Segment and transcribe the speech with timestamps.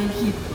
[0.00, 0.49] pesado del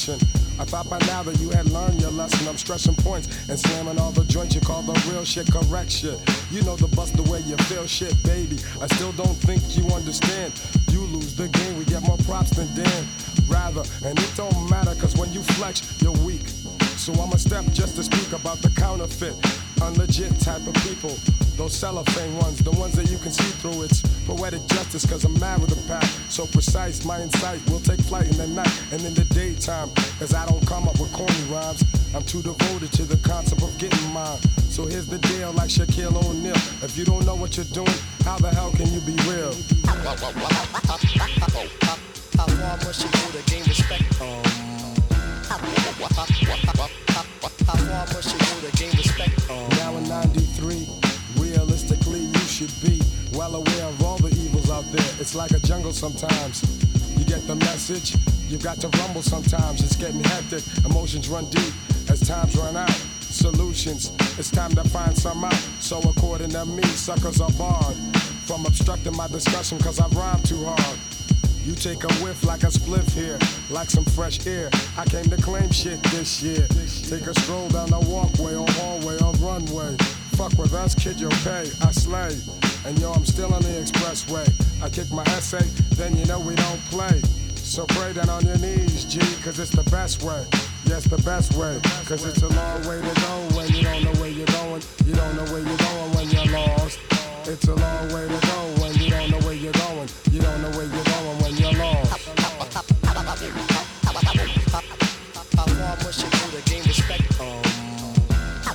[0.00, 0.28] some protection.
[0.58, 2.46] I thought by now that you had learned your lesson.
[2.46, 6.18] I'm stressing points and slamming all the joints you call the real shit correct shit.
[6.50, 8.56] You know the bust the way you feel shit, baby.
[8.80, 10.52] I still don't think you understand.
[10.90, 13.06] You lose the game, we get more props than Dan.
[13.48, 16.46] Rather, and it don't matter, cause when you flex, you're weak.
[16.96, 19.34] So I'ma step just to speak about the counterfeit,
[19.80, 21.16] unlegit type of people.
[21.60, 23.82] Those cellophane ones, the ones that you can see through.
[23.82, 26.04] It's poetic justice, cause I'm mad with the pack.
[26.30, 29.90] So precise, my insight will take flight in the night and in the daytime.
[30.18, 31.84] Cause I don't come up with corny rhymes.
[32.14, 34.38] I'm too devoted to the concept of getting mine.
[34.70, 36.56] So here's the deal, like Shaquille O'Neal.
[36.80, 39.52] If you don't know what you're doing, how the hell can you be real?
[39.84, 40.32] How far
[42.90, 44.02] must you go to gain respect?
[44.18, 44.39] Uh,
[53.50, 55.14] well aware of all the evils out there.
[55.20, 56.62] It's like a jungle sometimes.
[57.18, 58.16] You get the message,
[58.48, 59.82] you've got to rumble sometimes.
[59.82, 61.72] It's getting hectic, emotions run deep
[62.08, 62.90] as times run out.
[63.20, 65.54] Solutions, it's time to find some out.
[65.80, 67.96] So, according to me, suckers are barred
[68.44, 70.98] from obstructing my discussion because I rhyme too hard.
[71.64, 73.38] You take a whiff like a spliff here,
[73.70, 74.70] like some fresh air.
[74.96, 76.66] I came to claim shit this year.
[77.08, 79.96] Take a stroll down the walkway, or hallway, or runway.
[80.36, 81.70] Fuck with us, kid, you'll pay.
[81.82, 82.59] I slay.
[82.86, 84.48] And yo, I'm still on the expressway.
[84.82, 85.62] I kick my essay,
[85.96, 87.20] then you know we don't play.
[87.56, 90.46] So pray down on your knees, G, cause it's the best way.
[90.86, 91.78] Yes, the best way.
[92.06, 94.82] Cause it's a long way to go when you don't know where you're going.
[95.04, 96.98] You don't know where you're going when you're lost.
[97.46, 100.08] It's a long way to go when you don't know where you're going.
[100.32, 102.28] You don't know where you're going when you're lost.
[105.54, 107.40] how far must you to gain respect?
[107.40, 107.62] Um,
[108.64, 108.74] how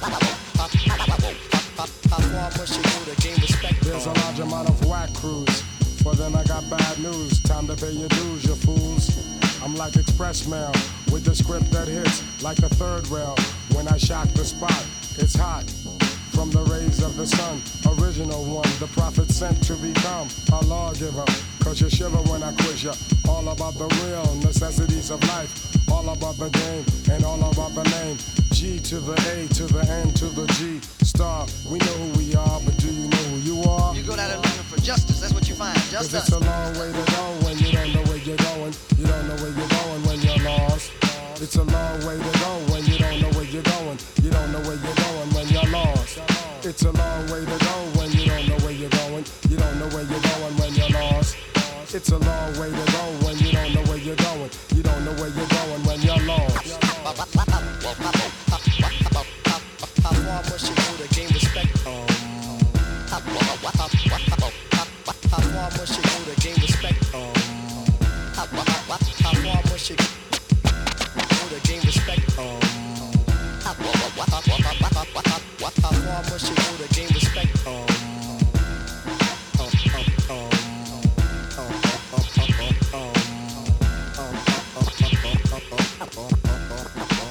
[2.20, 2.85] far must you
[6.06, 7.40] For them, I got bad news.
[7.40, 9.10] Time to pay your dues, you fools.
[9.64, 10.72] I'm like express mail
[11.12, 13.36] with the script that hits like the third rail.
[13.74, 14.86] When I shock the spot,
[15.18, 15.64] it's hot.
[16.30, 17.60] From the rays of the sun,
[17.98, 21.26] original one, the prophet sent to become a lawgiver.
[21.62, 22.94] Cause you shiver when I quiz you.
[23.28, 25.52] All about the real necessities of life.
[25.92, 28.18] All about the game and all about the name.
[28.52, 30.80] G to the A to the N to the G.
[31.04, 33.96] Star, we know who we are, but do you know who you are?
[33.96, 35.76] You go down for justice, that's what you find.
[35.90, 36.30] Cause Justice.
[36.30, 38.74] it's a long way to go when you don't know where you're going.
[39.02, 40.92] You don't know where you're going when you're lost.
[41.42, 43.98] It's a long way to go when you don't know where you're going.
[44.22, 46.22] You don't know where you're going when you're lost.
[46.64, 49.26] It's a long way to go when you don't know where you're going.
[49.50, 51.36] You don't know where you're going when you're lost.
[51.92, 54.50] It's a long way to go when you don't know where you're going.
[54.76, 55.55] You don't know where you're going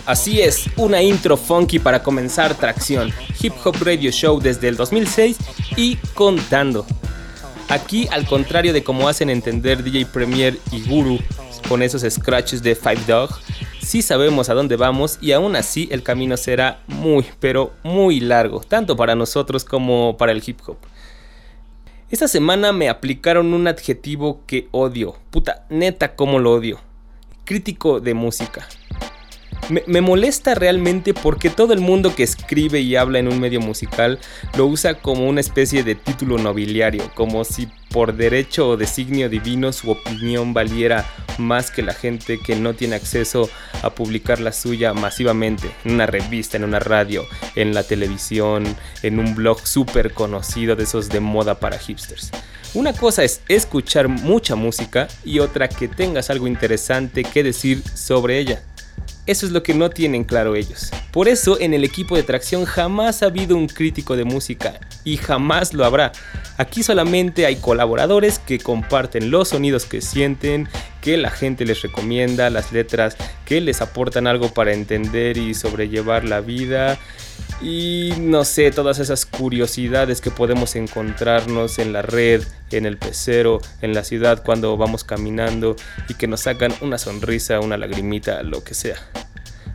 [0.06, 3.10] Así es, una intro funky para comenzar tracción.
[3.40, 5.38] Hip Hop Radio Show desde el 2006
[5.78, 6.84] y contando.
[7.70, 11.18] Aquí, al contrario de como hacen entender DJ Premier y Guru
[11.70, 13.30] con esos scratches de Five Dog,
[13.80, 18.60] sí sabemos a dónde vamos y aún así el camino será muy, pero muy largo,
[18.60, 20.76] tanto para nosotros como para el hip hop.
[22.10, 26.78] Esta semana me aplicaron un adjetivo que odio, puta, neta como lo odio.
[27.46, 28.68] Crítico de música.
[29.86, 34.18] Me, molesta realmente porque todo el mundo que escribe y habla en un medio musical
[34.58, 39.72] lo usa como una especie de título nobiliario, como si por derecho o designio divino
[39.72, 41.06] su opinión valiera
[41.38, 43.48] más que la gente que no tiene acceso
[43.82, 47.24] a publicar la suya masivamente en una revista, en una radio,
[47.54, 48.64] en la televisión,
[49.02, 52.30] en un blog súper conocido de esos de moda para hipsters.
[52.74, 58.38] Una cosa es escuchar mucha música y otra que tengas algo interesante que decir sobre
[58.38, 58.62] ella.
[59.26, 60.90] Eso es lo que no tienen claro ellos.
[61.10, 65.16] Por eso en el equipo de tracción jamás ha habido un crítico de música y
[65.16, 66.12] jamás lo habrá.
[66.58, 70.68] Aquí solamente hay colaboradores que comparten los sonidos que sienten,
[71.00, 73.16] que la gente les recomienda, las letras
[73.46, 76.98] que les aportan algo para entender y sobrellevar la vida
[77.60, 83.60] y no sé, todas esas curiosidades que podemos encontrarnos en la red, en el pecero,
[83.80, 85.76] en la ciudad cuando vamos caminando
[86.08, 88.96] y que nos sacan una sonrisa, una lagrimita, lo que sea.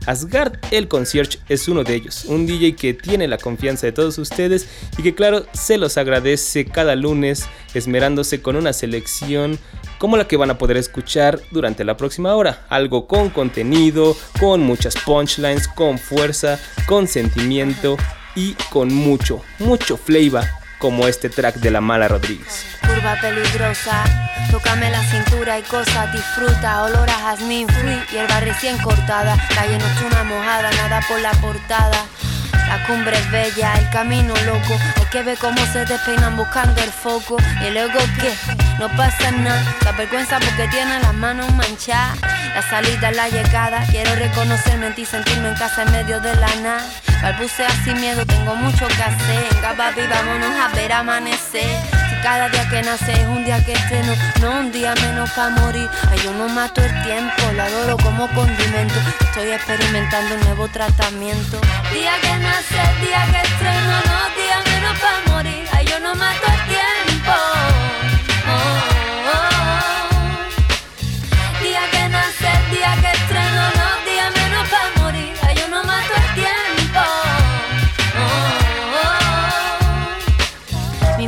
[0.05, 4.17] Asgard el Concierge es uno de ellos, un DJ que tiene la confianza de todos
[4.17, 4.67] ustedes
[4.97, 9.59] y que claro se los agradece cada lunes esmerándose con una selección
[9.97, 12.65] como la que van a poder escuchar durante la próxima hora.
[12.69, 17.97] Algo con contenido, con muchas punchlines, con fuerza, con sentimiento
[18.35, 22.65] y con mucho, mucho flavor como este track de la mala Rodríguez.
[22.81, 24.03] Curva peligrosa,
[24.49, 30.23] tócame la cintura y cosas, disfruta, olor a jazmín, free, hierba recién cortada, calle nocturna
[30.23, 32.05] mojada, nada por la portada.
[32.69, 34.77] La cumbre es bella, el camino loco.
[34.97, 37.37] Hay que ver cómo se despeinan buscando el foco.
[37.65, 38.31] Y luego que
[38.77, 39.61] no pasa nada.
[39.83, 42.19] La vergüenza porque tiene las manos manchadas.
[42.53, 43.83] La salida, la llegada.
[43.89, 46.85] Quiero reconocerme en ti, sentirme en casa en medio de la nada.
[47.23, 49.45] Balbucea sin miedo, tengo mucho que hacer.
[49.51, 52.08] Venga, papi, vámonos a ver amanecer.
[52.21, 55.89] Cada día que nace es un día que estreno, no un día menos para morir.
[56.09, 58.95] Ay, yo no mato el tiempo, la adoro como condimento.
[59.21, 61.61] Estoy experimentando un nuevo tratamiento.
[61.93, 65.65] Día que nace, día que estreno, no día menos para morir.
[65.71, 66.58] Ay, yo no mato el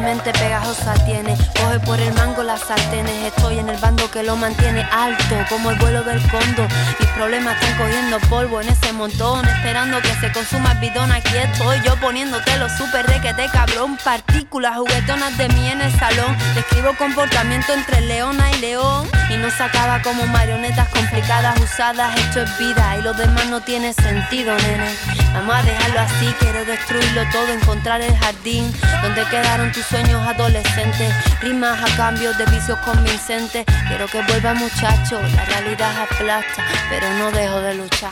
[0.01, 3.33] mente pegajosa tiene, coge por el mango las sartenes.
[3.35, 6.67] Estoy en el bando que lo mantiene alto, como el vuelo del condo.
[6.99, 11.11] Mis problemas están cogiendo polvo en ese montón, esperando que se consuma el bidón.
[11.11, 13.97] Aquí estoy yo poniéndote lo super de que te cabrón.
[14.03, 16.35] Partículas juguetonas de mí en el salón.
[16.55, 19.20] Describo comportamiento entre leona y león.
[19.31, 22.17] Y no se acaba como marionetas complicadas usadas.
[22.19, 24.93] Esto es vida y lo demás no tiene sentido, nene.
[25.33, 28.69] Vamos a dejarlo así, quiero destruirlo todo, encontrar el jardín
[29.01, 31.13] donde quedaron tus sueños adolescentes.
[31.39, 33.65] Rimas a cambio de vicios convincentes.
[33.87, 38.11] Quiero que vuelva muchacho, la realidad aplasta, pero no dejo de luchar.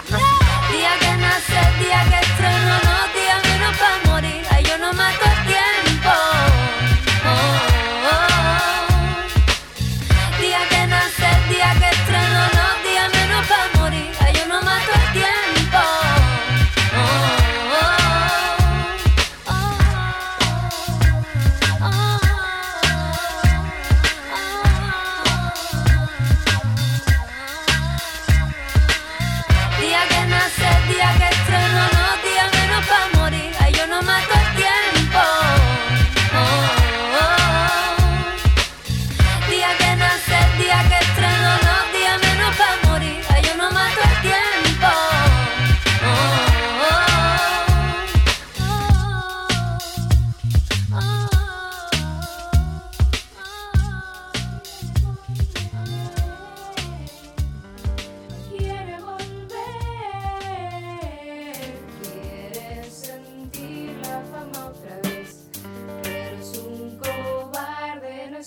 [0.72, 4.46] Día que nace, día que estreno, no día menos para morir.
[4.50, 5.39] Ay, yo no mato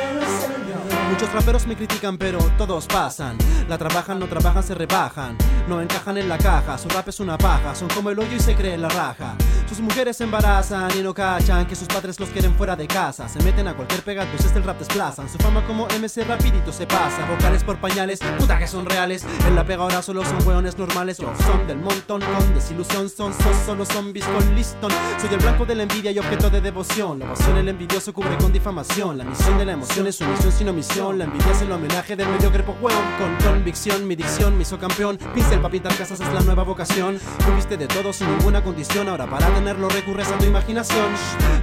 [1.11, 3.37] Muchos raperos me critican, pero todos pasan.
[3.69, 5.37] La trabajan, no trabajan, se rebajan.
[5.69, 7.73] No encajan en la caja, su rap es una paja.
[7.73, 9.35] Son como el hoyo y se creen la raja.
[9.75, 13.27] Sus mujeres se embarazan y no cachan que sus padres los quieren fuera de casa.
[13.27, 15.27] Se meten a cualquier pega, pues este el rap desplazan.
[15.27, 17.25] Su fama como MC rapidito se pasa.
[17.29, 19.25] Vocales por pañales, puta que son reales.
[19.45, 21.17] En la pega ahora solo son hueones normales.
[21.17, 24.91] Yo son del montón, con desilusión son, son solo zombies con listón.
[25.19, 27.19] Soy el blanco de la envidia y objeto de devoción.
[27.19, 29.17] La pasión el envidioso cubre con difamación.
[29.17, 31.17] La misión de la emoción es su misión sin omisión.
[31.17, 33.03] La envidia es el homenaje del mediocre hueón.
[33.19, 35.17] Con convicción, mi dicción me hizo campeón.
[35.33, 37.19] Pincel para pintar casas es la nueva vocación.
[37.45, 39.09] Tuviste de todo sin ninguna condición.
[39.09, 41.07] Ahora para tenerlo recurres a tu imaginación.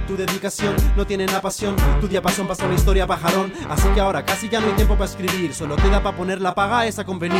[0.07, 1.73] Tu dedicación no tiene la pasión.
[2.01, 3.53] Tu diapasón pasa la historia pajarón.
[3.69, 5.53] Así que ahora casi ya no hay tiempo para escribir.
[5.53, 7.39] Solo queda para poner la paga a esa convenir.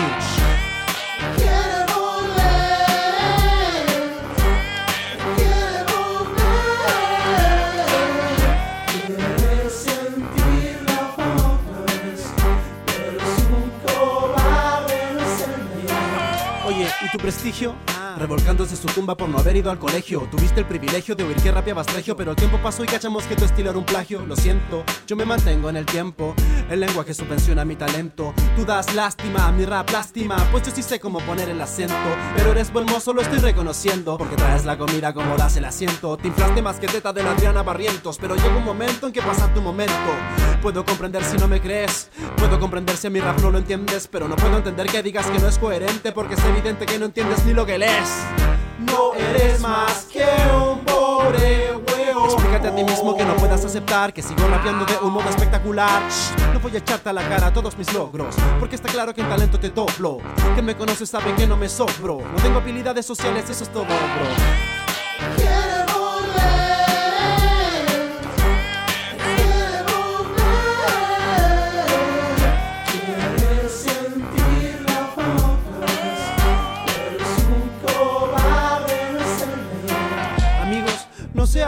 [17.13, 17.75] Tu prestigio?
[18.17, 20.27] Revolcándose su tumba por no haber ido al colegio.
[20.31, 23.35] Tuviste el privilegio de oír que rapeabas regio, pero el tiempo pasó y cachamos que
[23.35, 24.25] tu estilo era un plagio.
[24.25, 26.33] Lo siento, yo me mantengo en el tiempo.
[26.69, 28.33] El lenguaje subvenciona mi talento.
[28.55, 30.37] Tú das lástima, mi rap lástima.
[30.51, 31.95] Pues yo sí sé cómo poner el acento.
[32.35, 34.17] Pero eres buen mozo, lo estoy reconociendo.
[34.17, 36.17] Porque traes la comida como das el asiento.
[36.17, 38.17] Te inflaste más que teta de la Adriana Barrientos.
[38.17, 39.93] Pero llega un momento en que pasa tu momento.
[40.63, 42.09] Puedo comprender si no me crees.
[42.37, 44.07] Puedo comprender si a mi rap no lo entiendes.
[44.07, 46.13] Pero no puedo entender que digas que no es coherente.
[46.13, 48.23] Porque es evidente que no entiendes ni lo que lees.
[48.79, 52.25] No eres más que un pobre huevo.
[52.25, 56.01] Explícate a ti mismo que no puedas aceptar que sigo rapeando de un modo espectacular.
[56.09, 59.21] Shh, no voy a echarte a la cara todos mis logros, porque está claro que
[59.21, 60.19] en talento te doblo.
[60.53, 62.19] Quien me conoce sabe que no me sobro.
[62.19, 64.72] No tengo habilidades sociales, eso es todo, bro.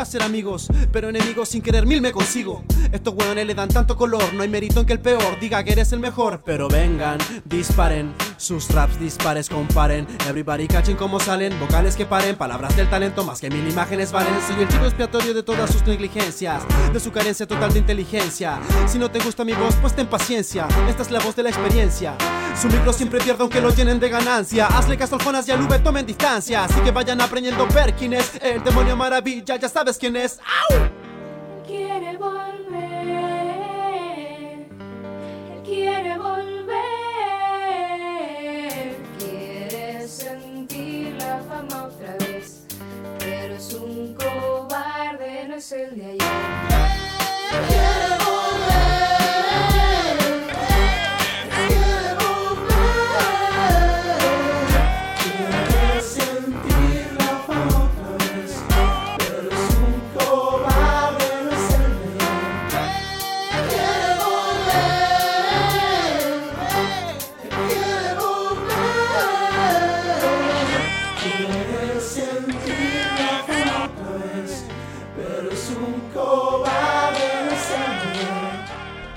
[0.05, 2.63] Hacer amigos, pero enemigos sin querer mil me consigo.
[2.91, 5.71] Estos hueones le dan tanto color, no hay mérito en que el peor diga que
[5.71, 6.43] eres el mejor.
[6.45, 10.07] Pero vengan, disparen, sus raps dispares comparen.
[10.29, 14.33] Everybody catching como salen, vocales que paren, palabras del talento más que mil imágenes valen.
[14.47, 16.61] Soy el chivo expiatorio de todas sus negligencias,
[16.93, 18.59] de su carencia total de inteligencia.
[18.87, 21.49] Si no te gusta mi voz, pues ten paciencia, esta es la voz de la
[21.49, 22.15] experiencia.
[22.61, 24.67] Su micro siempre pierde aunque lo llenen de ganancia.
[24.67, 26.63] Hazle caso al Jonas y al V, tomen distancia.
[26.63, 30.39] Así que vayan aprendiendo ver quién es el demonio maravilla, ya sabes quién es.
[30.39, 30.89] ¡Au!
[31.65, 32.77] quiere volver,
[35.63, 36.75] quiere volver,
[39.19, 42.65] quiere sentir la fama otra vez,
[43.19, 46.74] pero es un cobarde, no es el de ayer.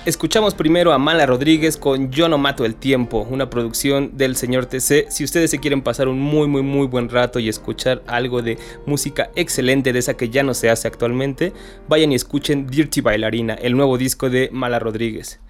[0.08, 4.64] Escuchamos primero a Mala Rodríguez con Yo no mato el tiempo, una producción del señor
[4.64, 5.10] TC.
[5.10, 8.56] Si ustedes se quieren pasar un muy muy muy buen rato y escuchar algo de
[8.86, 11.52] música excelente de esa que ya no se hace actualmente,
[11.88, 15.40] vayan y escuchen Dirty Bailarina, el nuevo disco de Mala Rodríguez.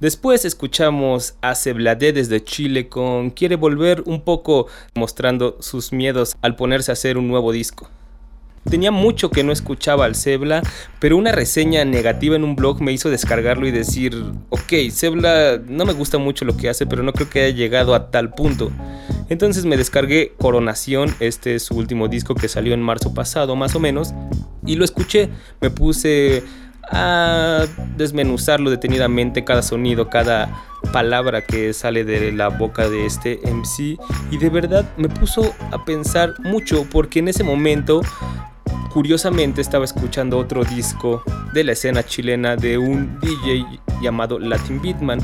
[0.00, 6.56] Después escuchamos a Cebladé desde Chile con Quiere volver un poco mostrando sus miedos al
[6.56, 7.90] ponerse a hacer un nuevo disco.
[8.68, 10.62] Tenía mucho que no escuchaba al Zebla,
[10.98, 15.84] pero una reseña negativa en un blog me hizo descargarlo y decir, ok, Zebla no
[15.84, 18.70] me gusta mucho lo que hace, pero no creo que haya llegado a tal punto.
[19.28, 23.74] Entonces me descargué Coronación, este es su último disco que salió en marzo pasado más
[23.74, 24.14] o menos,
[24.64, 25.30] y lo escuché,
[25.60, 26.42] me puse
[26.90, 33.98] a desmenuzarlo detenidamente, cada sonido, cada palabra que sale de la boca de este MC
[34.30, 38.02] y de verdad me puso a pensar mucho porque en ese momento
[38.96, 41.22] curiosamente estaba escuchando otro disco
[41.52, 43.66] de la escena chilena de un DJ
[44.00, 45.18] llamado Latin Beatman,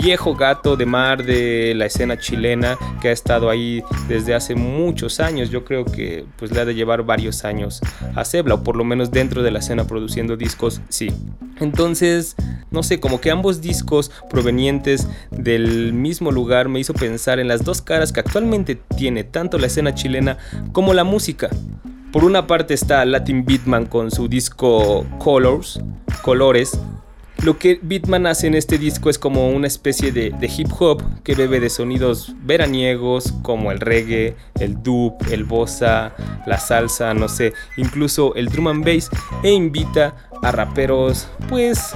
[0.00, 5.20] viejo gato de mar de la escena chilena que ha estado ahí desde hace muchos
[5.20, 5.50] años.
[5.50, 7.82] Yo creo que pues le ha de llevar varios años
[8.14, 11.12] a Zebla o por lo menos dentro de la escena produciendo discos, sí.
[11.60, 12.34] Entonces,
[12.70, 17.62] no sé, como que ambos discos provenientes del mismo lugar me hizo pensar en las
[17.62, 20.38] dos caras que actualmente tiene tanto la escena chilena
[20.72, 21.50] como la música.
[22.12, 25.80] Por una parte está Latin Beatman con su disco Colors,
[26.20, 26.78] Colores.
[27.42, 31.02] Lo que Beatman hace en este disco es como una especie de, de hip hop
[31.24, 36.14] que bebe de sonidos veraniegos como el reggae, el dub, el bossa,
[36.46, 39.08] la salsa, no sé, incluso el drum and bass
[39.42, 41.94] e invita a raperos pues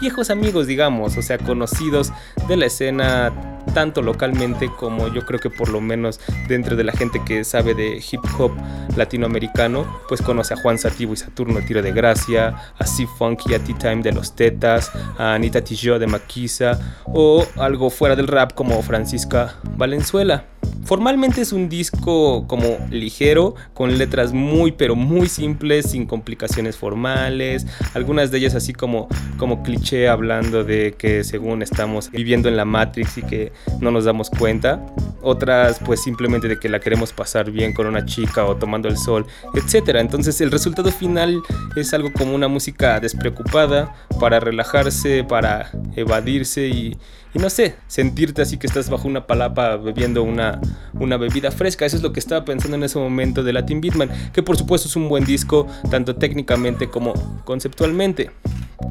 [0.00, 2.12] viejos amigos digamos, o sea conocidos
[2.46, 6.92] de la escena tanto localmente como yo creo que por lo menos dentro de la
[6.92, 8.52] gente que sabe de hip hop
[8.96, 13.58] latinoamericano, pues conoce a Juan Sativo y Saturno Tiro de Gracia, a C Funky, a
[13.58, 18.82] T-Time de Los Tetas, a Anita Tijoux de Maquisa o algo fuera del rap como
[18.82, 20.44] Francisca Valenzuela.
[20.84, 27.66] Formalmente es un disco como ligero, con letras muy pero muy simples, sin complicaciones formales,
[27.94, 32.64] algunas de ellas así como, como cliché hablando de que según estamos viviendo en la
[32.64, 34.84] Matrix y que no nos damos cuenta.
[35.22, 38.96] otras pues simplemente de que la queremos pasar bien con una chica o tomando el
[38.96, 40.00] sol, etcétera.
[40.00, 41.42] Entonces el resultado final
[41.76, 46.96] es algo como una música despreocupada para relajarse, para evadirse y,
[47.32, 50.60] y no sé, sentirte así que estás bajo una palapa bebiendo una,
[50.94, 51.86] una bebida fresca.
[51.86, 54.88] Eso es lo que estaba pensando en ese momento de Latin Beatman, que por supuesto
[54.88, 58.30] es un buen disco tanto técnicamente como conceptualmente.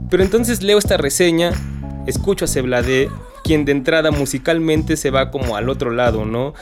[0.10, 1.52] Pero entonces leo esta reseña,
[2.10, 3.10] escucho a Sebladé,
[3.44, 6.54] quien de entrada musicalmente se va como al otro lado, ¿no?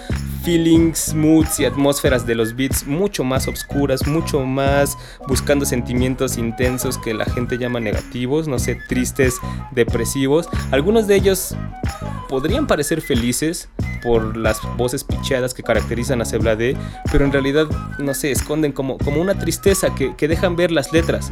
[0.43, 6.97] Feelings, moods y atmósferas de los beats mucho más oscuras, mucho más buscando sentimientos intensos
[6.97, 9.35] que la gente llama negativos, no sé, tristes,
[9.71, 10.47] depresivos.
[10.71, 11.55] Algunos de ellos
[12.29, 13.69] podrían parecer felices
[14.01, 16.77] por las voces picheadas que caracterizan a Sebladé,
[17.11, 17.67] pero en realidad,
[17.99, 21.31] no sé, esconden como, como una tristeza que, que dejan ver las letras.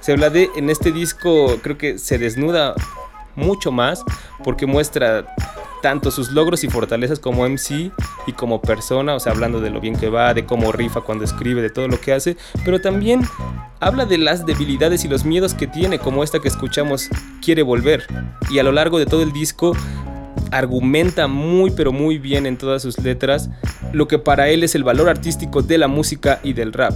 [0.00, 2.74] Sebladé en este disco creo que se desnuda
[3.36, 4.02] mucho más
[4.42, 5.26] porque muestra
[5.82, 7.92] tanto sus logros y fortalezas como MC
[8.26, 11.24] y como persona, o sea, hablando de lo bien que va, de cómo rifa cuando
[11.24, 13.20] escribe, de todo lo que hace, pero también
[13.78, 17.08] habla de las debilidades y los miedos que tiene, como esta que escuchamos,
[17.44, 18.06] quiere volver.
[18.50, 19.76] Y a lo largo de todo el disco
[20.50, 23.50] argumenta muy pero muy bien en todas sus letras
[23.92, 26.94] lo que para él es el valor artístico de la música y del rap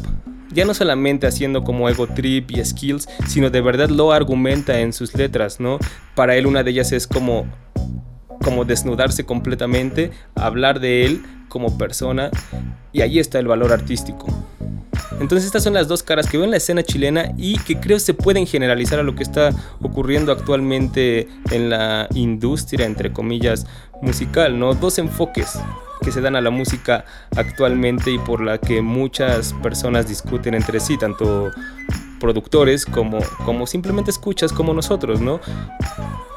[0.52, 4.92] ya no solamente haciendo como ego trip y skills, sino de verdad lo argumenta en
[4.92, 5.78] sus letras, ¿no?
[6.14, 7.46] Para él una de ellas es como
[8.42, 12.30] como desnudarse completamente, hablar de él como persona
[12.92, 14.26] y ahí está el valor artístico.
[15.20, 17.98] Entonces estas son las dos caras que veo en la escena chilena y que creo
[17.98, 19.50] se pueden generalizar a lo que está
[19.82, 23.66] ocurriendo actualmente en la industria, entre comillas,
[24.00, 24.74] musical, ¿no?
[24.74, 25.58] Dos enfoques
[26.00, 27.04] que se dan a la música
[27.36, 31.50] actualmente y por la que muchas personas discuten entre sí, tanto
[32.18, 35.40] productores como, como simplemente escuchas como nosotros, ¿no?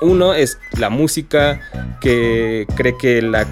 [0.01, 1.59] Uno es la música
[2.01, 3.45] que cree que la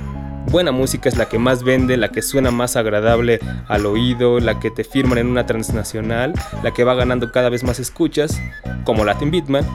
[0.47, 4.59] buena música es la que más vende, la que suena más agradable al oído, la
[4.59, 8.39] que te firman en una transnacional, la que va ganando cada vez más escuchas,
[8.83, 9.65] como Latin Beatman.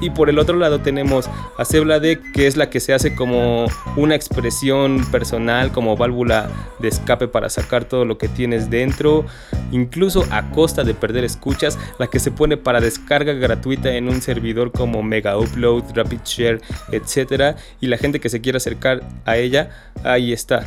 [0.00, 3.66] Y por el otro lado tenemos a Ceblade, que es la que se hace como
[3.96, 9.26] una expresión personal, como válvula de escape para sacar todo lo que tienes dentro,
[9.72, 14.22] incluso a costa de perder escuchas, la que se pone para descarga gratuita en un
[14.22, 16.60] servidor como Mega Upload, Rapid Share,
[16.92, 17.56] etc.
[17.80, 19.70] Y la gente que se quiera acercar a ella,
[20.02, 20.64] ahí está.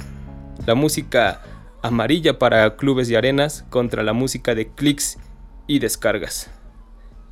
[0.65, 1.41] La música
[1.81, 5.17] amarilla para clubes y arenas contra la música de clics
[5.67, 6.49] y descargas.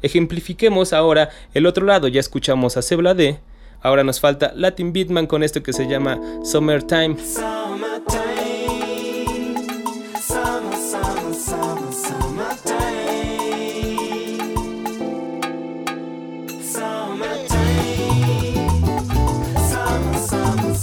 [0.02, 3.40] Ejemplifiquemos ahora el otro lado, ya escuchamos a Sebladé,
[3.82, 7.18] ahora nos falta Latin Beatman con esto que se llama Summertime.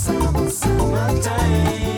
[0.08, 1.97] Tempo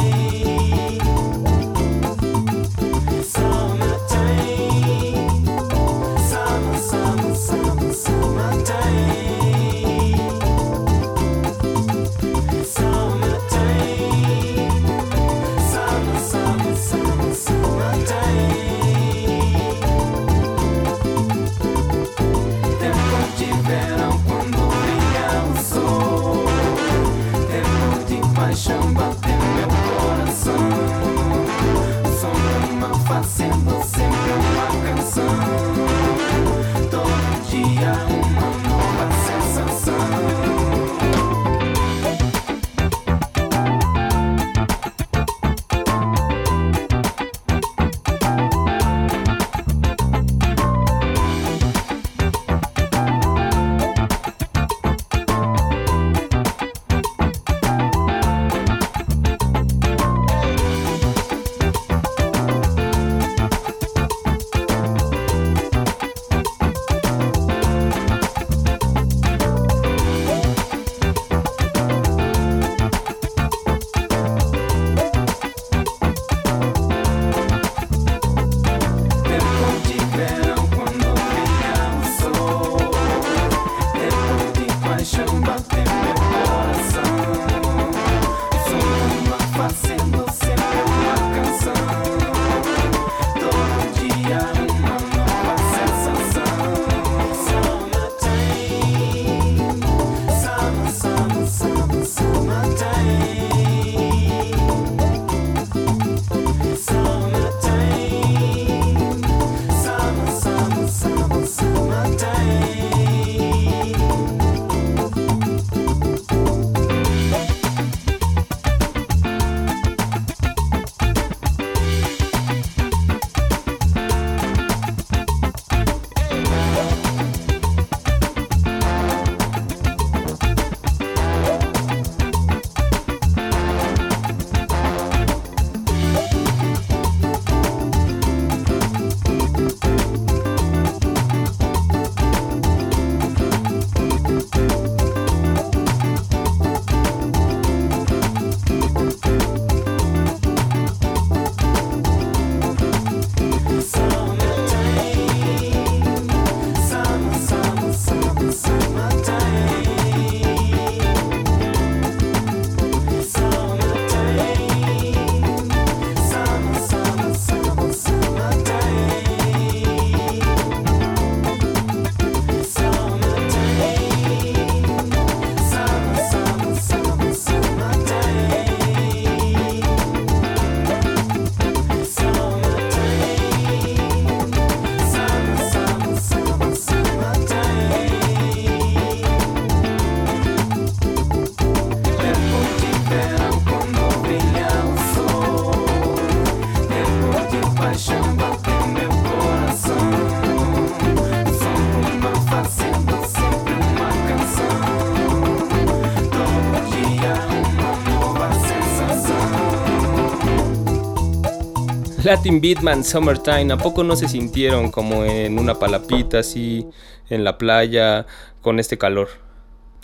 [212.25, 216.87] Latin Beatman Summertime, ¿a poco no se sintieron como en una palapita así
[217.31, 218.27] en la playa
[218.61, 219.29] con este calor?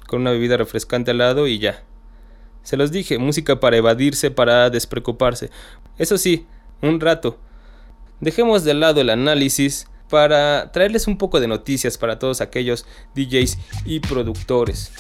[0.07, 1.85] Con una bebida refrescante al lado y ya.
[2.63, 5.51] Se los dije, música para evadirse, para despreocuparse.
[5.99, 6.47] Eso sí,
[6.81, 7.39] un rato.
[8.21, 13.59] Dejemos de lado el análisis para traerles un poco de noticias para todos aquellos DJs
[13.85, 14.91] y productores.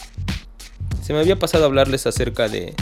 [1.03, 2.75] Se me había pasado hablarles acerca de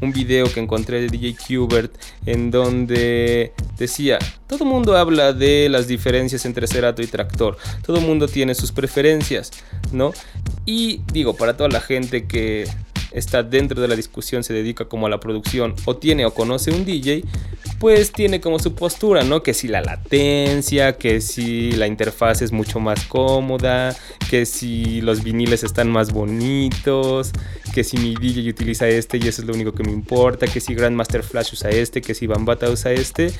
[0.00, 1.92] un video que encontré de DJ Qbert
[2.26, 8.28] en donde decía, todo mundo habla de las diferencias entre Cerato y Tractor, todo mundo
[8.28, 9.50] tiene sus preferencias,
[9.92, 10.12] ¿no?
[10.66, 12.68] Y digo, para toda la gente que
[13.12, 16.70] está dentro de la discusión, se dedica como a la producción o tiene o conoce
[16.70, 17.24] un DJ,
[17.78, 19.42] pues tiene como su postura, ¿no?
[19.42, 23.96] Que si la latencia, que si la interfaz es mucho más cómoda,
[24.30, 27.32] que si los viniles están más bonitos,
[27.72, 30.60] que si mi DJ utiliza este y eso es lo único que me importa, que
[30.60, 33.32] si Grandmaster Flash usa este, que si Bambata usa este.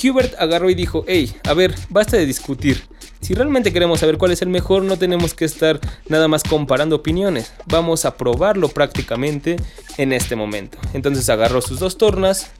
[0.00, 2.82] Qbert agarró y dijo, hey, a ver, basta de discutir.
[3.20, 6.96] Si realmente queremos saber cuál es el mejor, no tenemos que estar nada más comparando
[6.96, 7.52] opiniones.
[7.66, 9.56] Vamos a probarlo prácticamente
[9.96, 10.78] en este momento.
[10.92, 12.50] Entonces agarró sus dos tornas,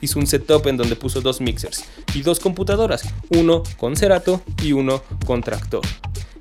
[0.00, 4.72] hizo un setup en donde puso dos mixers y dos computadoras, uno con Cerato y
[4.72, 5.82] uno con Tractor.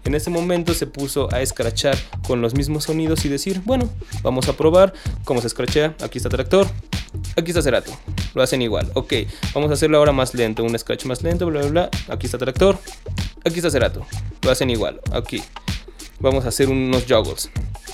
[0.05, 3.89] En ese momento se puso a escrachar con los mismos sonidos y decir, bueno,
[4.21, 5.95] vamos a probar cómo se escrachea.
[6.01, 6.67] Aquí está Tractor,
[7.35, 7.91] aquí está Cerato.
[8.33, 8.89] Lo hacen igual.
[8.93, 9.13] Ok,
[9.53, 11.89] vamos a hacerlo ahora más lento, un scratch más lento, bla, bla, bla.
[12.09, 12.77] Aquí está Tractor,
[13.43, 14.05] aquí está Cerato.
[14.41, 14.99] Lo hacen igual.
[15.11, 15.41] Aquí.
[16.19, 17.49] Vamos a hacer unos juggles.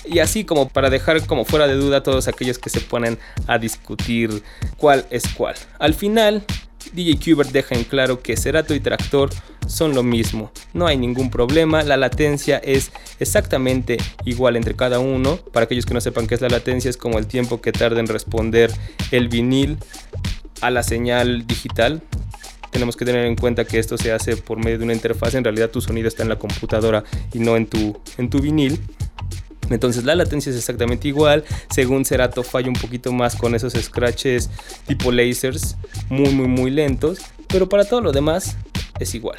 [0.06, 3.58] Y así como para dejar como fuera de duda todos aquellos que se ponen a
[3.58, 4.44] discutir
[4.78, 5.56] cuál es cuál.
[5.80, 6.44] Al final,
[6.94, 9.30] DJ Qbert deja en claro que Cerato y Tractor
[9.68, 15.38] son lo mismo, no hay ningún problema, la latencia es exactamente igual entre cada uno.
[15.38, 18.00] Para aquellos que no sepan qué es la latencia, es como el tiempo que tarda
[18.00, 18.72] en responder
[19.12, 19.78] el vinil
[20.62, 22.02] a la señal digital.
[22.72, 25.44] Tenemos que tener en cuenta que esto se hace por medio de una interfaz, en
[25.44, 28.80] realidad tu sonido está en la computadora y no en tu, en tu vinil.
[29.70, 31.44] Entonces la latencia es exactamente igual.
[31.70, 34.50] Según Cerato falla un poquito más con esos scratches
[34.88, 35.76] tipo lasers
[36.10, 37.20] muy muy muy lentos.
[37.48, 38.56] Pero para todo lo demás
[39.00, 39.38] es igual.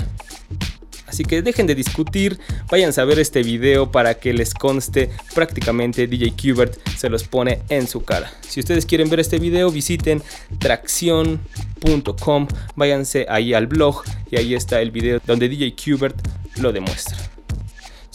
[1.11, 2.38] Así que dejen de discutir,
[2.71, 7.62] vayan a ver este video para que les conste prácticamente DJ Qbert se los pone
[7.69, 8.33] en su cara.
[8.49, 10.23] Si ustedes quieren ver este video visiten
[10.61, 16.16] tracción.com, váyanse ahí al blog y ahí está el video donde DJ Qbert
[16.61, 17.30] lo demuestra.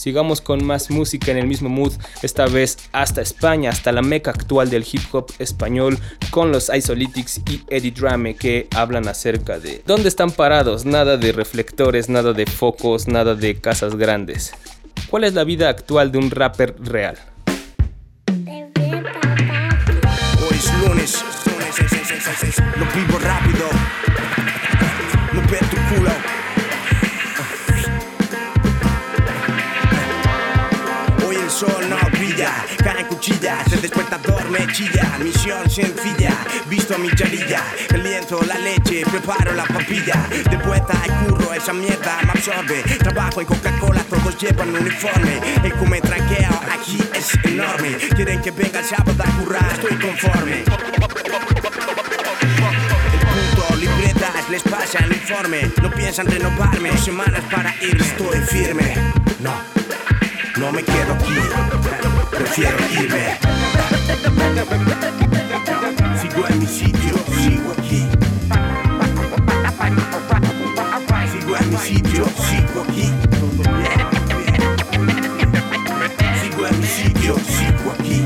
[0.05, 1.91] Sigamos con más música en el mismo mood,
[2.21, 5.97] esta vez hasta España, hasta la meca actual del hip hop español,
[6.29, 11.31] con los Isolytics y Eddie Drame que hablan acerca de dónde están parados, nada de
[11.31, 14.53] reflectores, nada de focos, nada de casas grandes.
[15.09, 17.17] ¿Cuál es la vida actual de un rapper real?
[20.47, 21.09] Hoy es
[22.77, 23.69] lo vivo rápido,
[33.15, 36.35] cuchillas, el despertador me chilla, misión sencilla,
[36.69, 41.71] visto a mi charilla, caliento la leche, preparo la papilla, de vuelta al curro, esa
[41.73, 47.95] mierda me absorbe, trabajo en Coca-Cola, todos llevan uniforme, el que me aquí es enorme,
[48.15, 50.63] quieren que venga el sábado a currar, estoy conforme.
[50.63, 50.65] El
[53.31, 58.93] punto, libretas, les pasan informe, no piensan renovarme, dos semanas para ir, estoy firme,
[59.39, 59.53] no.
[60.57, 63.37] No me quedo aquí, prefiero irme.
[66.21, 68.07] Sigo en mi sitio, sigo aquí.
[71.31, 73.11] Sigo en mi sitio, sigo aquí.
[76.41, 78.21] Sigo en mi sitio, sigo aquí.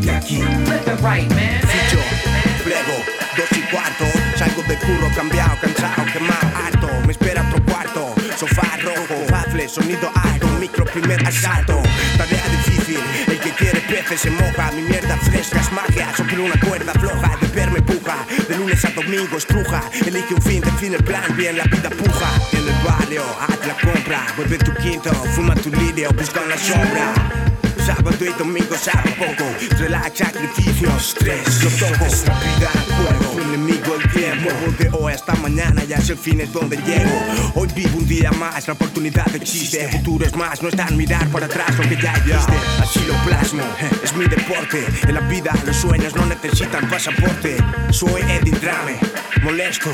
[0.00, 1.51] De aquí, de aquí.
[9.68, 11.80] Sonido alto, micro primer asalto.
[12.16, 12.98] Tarea difícil,
[13.28, 14.70] el que quiere peces se moja.
[14.72, 17.36] Mi mierda fresca es magia, soplo una cuerda floja.
[17.40, 19.82] De verme puja, de lunes a domingo estruja.
[20.06, 22.30] Elige un fin, define el plan, bien la vida puja.
[22.52, 27.51] En el barrio, haz la compra, vuelve tu quinto, fuma tu lirio, busca una sombra.
[27.84, 29.44] Sábado y domingo sabe poco.
[29.78, 34.50] Relax, sacrificio, estrés, lo toco vida juego, mi enemigo el tiempo.
[34.78, 37.10] De hoy hasta mañana ya es el fin es donde llego.
[37.54, 39.84] Hoy vivo un día más, la oportunidad existe.
[39.84, 42.52] El futuro es más, no está en mirar para atrás lo que ya existe.
[42.80, 43.64] Así lo plasmo,
[44.02, 44.86] es mi deporte.
[45.08, 47.56] En la vida los sueños no necesitan pasaporte.
[47.90, 48.98] Soy Eddie Drame,
[49.42, 49.90] molesto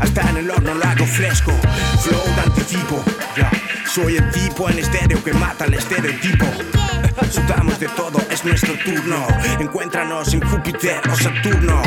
[0.00, 1.52] hasta en el horno lo hago fresco
[2.00, 3.02] Flow de anticipo
[3.36, 3.50] ya.
[3.86, 6.46] Soy el tipo en estéreo que mata el estereotipo
[7.30, 9.26] Sudamos de todo, es nuestro turno.
[9.58, 11.82] Encuéntranos en Júpiter o Saturno.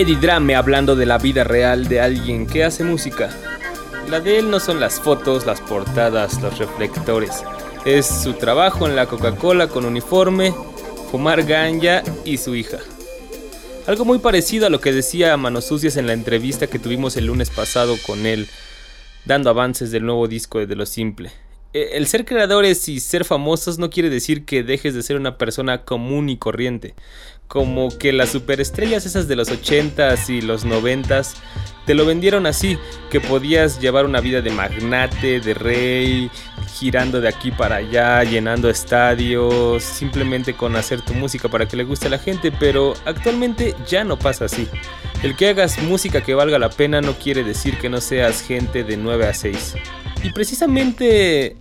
[0.00, 3.28] Eddie Drame hablando de la vida real de alguien que hace música.
[4.08, 7.44] La de él no son las fotos, las portadas, los reflectores.
[7.84, 10.54] Es su trabajo en la Coca-Cola con uniforme,
[11.10, 12.78] fumar ganja y su hija.
[13.86, 17.26] Algo muy parecido a lo que decía Manos Sucias en la entrevista que tuvimos el
[17.26, 18.48] lunes pasado con él,
[19.26, 21.30] dando avances del nuevo disco de Lo Simple.
[21.74, 25.36] Eh, El ser creadores y ser famosos no quiere decir que dejes de ser una
[25.36, 26.94] persona común y corriente.
[27.50, 31.34] Como que las superestrellas esas de los 80s y los 90s
[31.84, 32.78] te lo vendieron así,
[33.10, 36.30] que podías llevar una vida de magnate, de rey,
[36.74, 41.82] girando de aquí para allá, llenando estadios, simplemente con hacer tu música para que le
[41.82, 44.68] guste a la gente, pero actualmente ya no pasa así.
[45.24, 48.84] El que hagas música que valga la pena no quiere decir que no seas gente
[48.84, 49.74] de 9 a 6.
[50.22, 51.56] Y precisamente,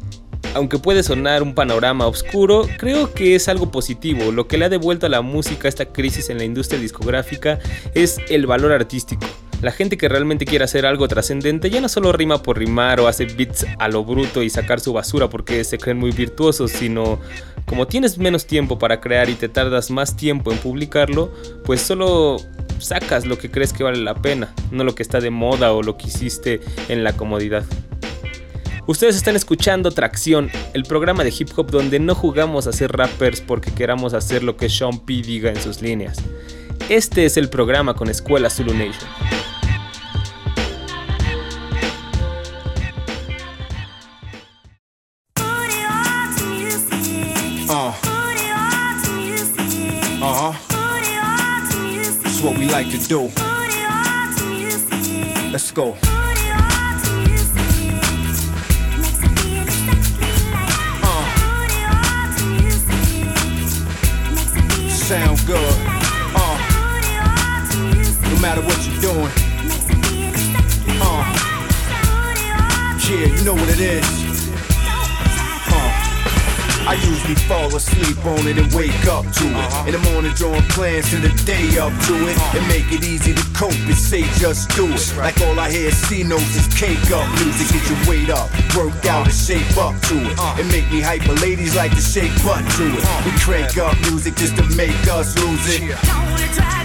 [0.54, 4.32] aunque puede sonar un panorama oscuro, creo que es algo positivo.
[4.32, 7.60] Lo que le ha devuelto a la música esta crisis en la industria discográfica
[7.94, 9.26] es el valor artístico.
[9.62, 13.08] La gente que realmente quiere hacer algo trascendente ya no solo rima por rimar o
[13.10, 17.20] hace beats a lo bruto y sacar su basura porque se creen muy virtuosos, sino
[17.66, 21.34] como tienes menos tiempo para crear y te tardas más tiempo en publicarlo,
[21.66, 22.38] pues solo
[22.80, 25.84] sacas lo que crees que vale la pena, no lo que está de moda o
[25.84, 27.66] lo que hiciste en la comodidad.
[28.90, 33.40] Ustedes están escuchando Tracción, el programa de hip hop donde no jugamos a ser rappers
[33.40, 36.18] porque queramos hacer lo que Sean P diga en sus líneas.
[36.90, 39.08] Este es el programa con Escuela Zulu Nation.
[47.70, 47.94] Uh.
[50.20, 50.54] Uh huh.
[52.24, 53.30] That's what we like to do.
[55.52, 55.96] Let's go.
[65.10, 65.58] Sound good.
[66.36, 66.58] Uh.
[68.32, 69.32] No matter what you're doing.
[71.02, 71.26] Uh.
[73.10, 74.29] Yeah, you know what it is.
[76.90, 79.70] I usually fall asleep on it and wake up to it.
[79.86, 82.36] In the morning, drawing plans to the day up to it.
[82.58, 85.14] And make it easy to cope and say just do it.
[85.16, 87.70] Like all I hear C notes is cake up music.
[87.70, 90.40] Get your weight up, work out and shape up to it.
[90.58, 91.34] And make me hyper.
[91.46, 93.06] Ladies like to shake butt to it.
[93.22, 96.79] We crank up music just to make us lose it.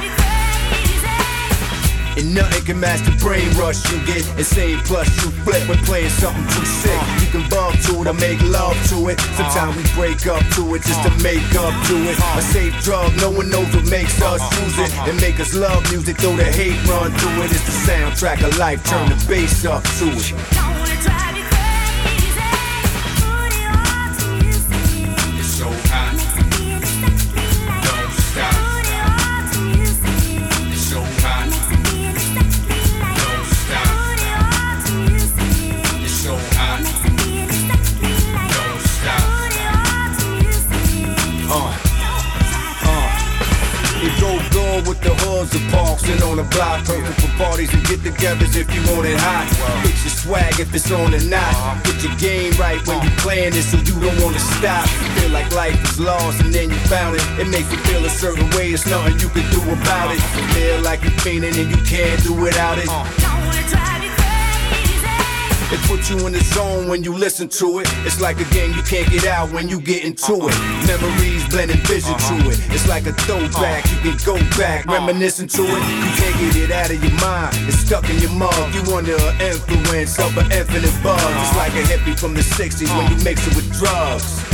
[2.16, 4.22] And nothing can match the brain rush you get.
[4.38, 7.00] Insane plus you flip when playing something too sick.
[7.20, 9.18] You can bump to it or make love to it.
[9.34, 12.16] Sometimes we break up to it just to make up to it.
[12.38, 14.90] A safe drug, no one knows what makes us use it.
[15.08, 17.50] And make us love music, though the hate run through it.
[17.50, 21.33] It's the soundtrack of life, turn the bass up to it.
[46.22, 46.84] On the block.
[46.84, 49.48] Perfect for parties and get togethers if you want it hot.
[49.84, 51.82] Get your swag if it's on or not.
[51.84, 54.86] Get your game right when you're playing it so you don't wanna stop.
[55.16, 57.22] Feel like life is lost and then you found it.
[57.40, 60.20] It makes you feel a certain way, it's nothing you can do about it.
[60.52, 63.33] Feel like you're fiending and you can't do without it.
[65.72, 67.88] It puts you in the zone when you listen to it.
[68.04, 70.56] It's like a game you can't get out when you get into it.
[70.86, 72.50] Memories blending vision to uh-huh.
[72.50, 72.58] it.
[72.70, 75.06] It's like a throwback, you can go back, uh-huh.
[75.06, 75.82] reminiscing to it.
[76.04, 77.56] You can't get it out of your mind.
[77.68, 78.52] It's stuck in your mug.
[78.74, 81.22] You under the influence of an infinite buzz.
[81.22, 84.53] It's like a hippie from the 60s when you mix it with drugs.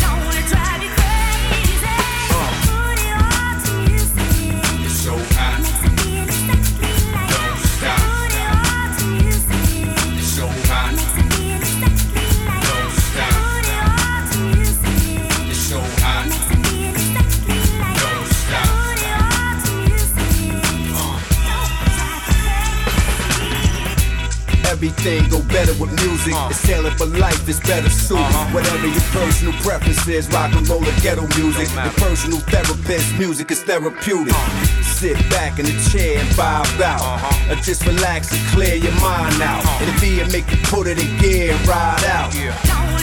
[25.00, 26.34] Everything go better with music.
[26.34, 26.48] Uh.
[26.50, 28.20] It's tailored for life, it's better suited.
[28.20, 28.54] Uh-huh.
[28.54, 31.72] Whatever your personal preference is, rock and roll or ghetto music.
[31.72, 34.34] Your personal therapist, music is therapeutic.
[34.36, 34.64] Uh.
[34.82, 37.00] Sit back in the chair and vibe out.
[37.00, 37.52] Uh-huh.
[37.52, 39.64] Or just relax and clear your mind out.
[39.64, 40.00] Uh-huh.
[40.00, 42.99] Be and make you put it in gear and ride out.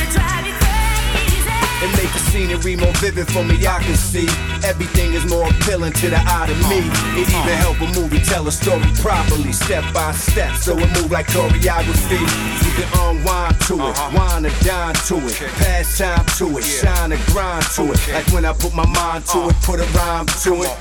[1.79, 4.25] It make the scenery more vivid for me, I can see.
[4.65, 6.81] Everything is more appealing to the eye than me.
[7.21, 11.11] It even help a movie tell a story properly Step by step, so it move
[11.11, 12.17] like choreography.
[12.65, 14.17] You can unwind to it, uh-huh.
[14.17, 17.99] wind and dine to it Pass time to it, shine and grind to it.
[18.11, 19.49] Like when I put my mind to uh.
[19.49, 20.73] it, put a rhyme to it.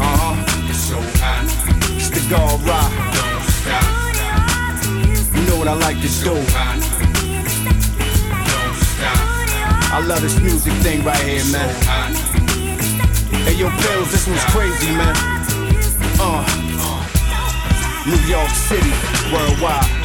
[0.00, 1.44] Uh-huh, It's so hot.
[1.92, 3.13] it's the God rock
[5.64, 6.76] what I like to do Hot.
[8.50, 9.94] Don't stop.
[9.94, 12.14] I love this music thing right here, man
[13.46, 15.14] Hey, yo, Bills, this one's crazy, man.
[16.20, 16.44] Uh,
[18.06, 18.92] New York City,
[19.32, 20.03] worldwide.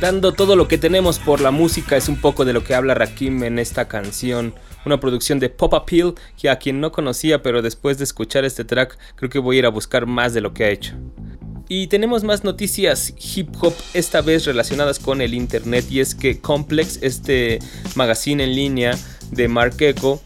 [0.00, 2.94] Dando todo lo que tenemos por la música es un poco de lo que habla
[2.94, 4.54] Rakim en esta canción.
[4.86, 8.64] Una producción de Pop Appeal que a quien no conocía, pero después de escuchar este
[8.64, 10.94] track creo que voy a ir a buscar más de lo que ha hecho.
[11.68, 16.40] Y tenemos más noticias hip hop, esta vez relacionadas con el internet, y es que
[16.40, 17.58] Complex, este
[17.94, 18.98] magazine en línea
[19.30, 20.18] de Mark Echo,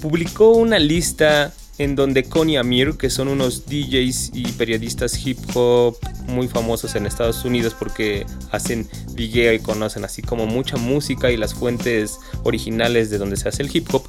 [0.00, 1.52] publicó una lista
[1.82, 5.96] en donde Connie Amir, que son unos DJs y periodistas hip hop
[6.28, 11.36] muy famosos en Estados Unidos porque hacen DJ y conocen así como mucha música y
[11.36, 14.08] las fuentes originales de donde se hace el hip hop,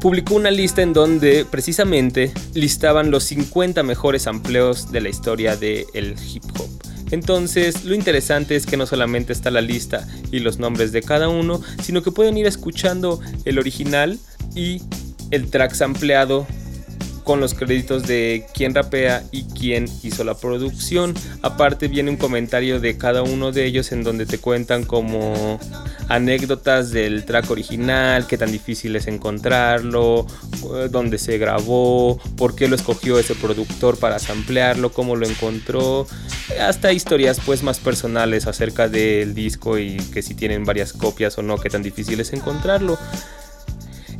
[0.00, 6.16] publicó una lista en donde precisamente listaban los 50 mejores amplios de la historia del
[6.32, 6.68] hip hop.
[7.12, 11.28] Entonces, lo interesante es que no solamente está la lista y los nombres de cada
[11.28, 14.18] uno, sino que pueden ir escuchando el original
[14.56, 14.82] y
[15.30, 16.46] el track ampliado
[17.24, 21.14] con los créditos de quién rapea y quién hizo la producción.
[21.42, 25.58] Aparte viene un comentario de cada uno de ellos en donde te cuentan como
[26.08, 30.26] anécdotas del track original, qué tan difícil es encontrarlo,
[30.74, 36.06] eh, dónde se grabó, por qué lo escogió ese productor para samplearlo, cómo lo encontró,
[36.60, 41.42] hasta historias pues más personales acerca del disco y que si tienen varias copias o
[41.42, 42.98] no, qué tan difícil es encontrarlo.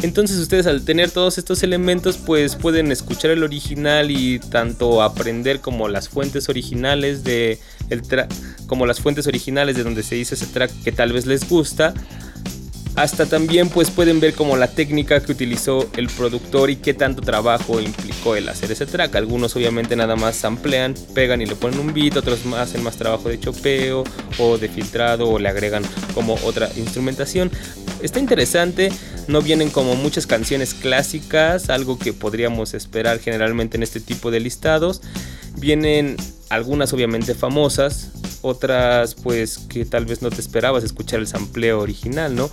[0.03, 5.61] Entonces ustedes al tener todos estos elementos pues pueden escuchar el original y tanto aprender
[5.61, 7.59] como las fuentes originales de
[7.91, 8.03] el
[8.67, 11.95] como las fuentes originales de donde se hizo ese track que tal vez les gusta.
[12.97, 17.23] Hasta también pues pueden ver como la técnica que utilizó el productor y qué tanto
[17.23, 19.17] trabajo implicó el hacer ese track.
[19.17, 23.29] Algunos obviamente nada más samplean, pegan y le ponen un beat, otros hacen más trabajo
[23.29, 24.05] de chopeo
[24.39, 25.83] o de filtrado o le agregan
[26.15, 27.51] como otra instrumentación.
[28.01, 28.93] Está interesante,
[29.27, 34.39] no vienen como muchas canciones clásicas, algo que podríamos esperar generalmente en este tipo de
[34.39, 35.01] listados.
[35.57, 36.17] Vienen
[36.55, 38.11] algunas obviamente famosas,
[38.43, 42.51] otras pues que tal vez no te esperabas escuchar el sampleo original, ¿no?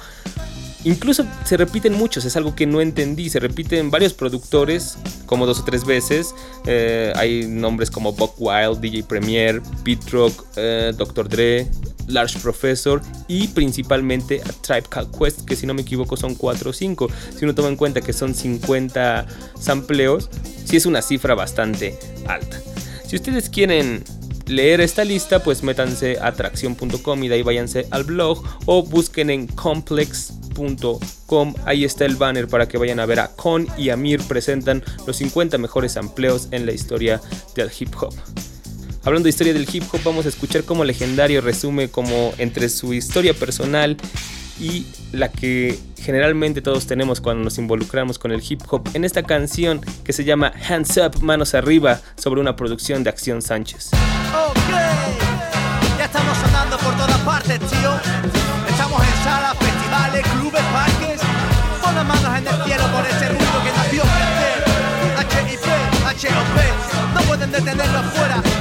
[0.84, 3.30] Incluso se repiten muchos, es algo que no entendí.
[3.30, 4.98] Se repiten varios productores,
[5.28, 6.34] como dos o tres veces.
[6.66, 11.30] Eh, hay nombres como Buck Wild, DJ Premier, Pete Rock, eh, Dr.
[11.30, 11.68] Dre,
[12.08, 16.72] Large Professor y principalmente a Tribe Called Quest, que si no me equivoco son 4
[16.72, 17.10] o 5.
[17.38, 19.28] Si uno toma en cuenta que son 50
[19.60, 20.30] sampleos,
[20.66, 22.71] sí es una cifra bastante alta.
[23.12, 24.06] Si ustedes quieren
[24.48, 29.30] leer esta lista, pues métanse a tracción.com y de ahí váyanse al blog o busquen
[29.30, 31.54] en complex.com.
[31.66, 35.18] Ahí está el banner para que vayan a ver a Con y Amir presentan los
[35.18, 37.20] 50 mejores amplios en la historia
[37.54, 38.14] del hip hop.
[39.04, 42.94] Hablando de historia del hip hop, vamos a escuchar cómo Legendario resume como entre su
[42.94, 43.98] historia personal
[44.62, 49.24] y la que generalmente todos tenemos cuando nos involucramos con el hip hop en esta
[49.24, 53.90] canción que se llama Hands Up, Manos Arriba, sobre una producción de Acción Sánchez.
[53.94, 54.70] Ok,
[55.98, 57.92] ya estamos sonando por todas partes, tío.
[58.70, 61.22] Estamos en salas, festivales, clubes, parques.
[61.82, 64.04] Pon las manos en el cielo por ese ruido que nació.
[65.42, 68.61] HIP, HOP, no pueden detenerlo afuera.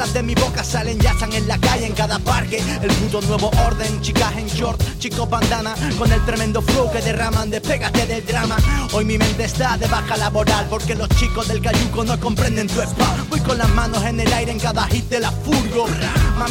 [0.00, 2.62] venga las de mi boca, salen, ya están en la calle, en cada parque.
[2.82, 7.50] El puto nuevo orden, chicas en short, chicos bandana, con el tremendo flow que derraman,
[7.50, 8.56] despégate del drama.
[8.92, 12.80] Hoy mi mente está de baja laboral, porque los chicos del cayuco no comprenden tu
[12.80, 13.16] spa.
[13.28, 15.86] Voy con las manos en el aire en cada hit de la furgo.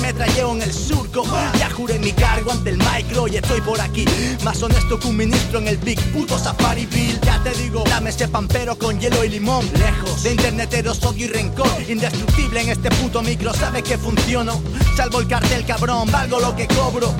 [0.01, 1.25] Me trayeo en el surco,
[1.57, 4.05] ya juré mi cargo ante el micro y estoy por aquí.
[4.43, 7.19] Más honesto que un ministro en el big puto Safari Bill.
[7.21, 9.67] Ya te digo, dame ese pampero con hielo y limón.
[9.73, 11.67] Lejos de interneteros, odio y rencor.
[11.87, 14.61] Indestructible en este puto micro, sabe que funciono.
[14.95, 17.13] Salvo el cartel, cabrón, valgo lo que cobro.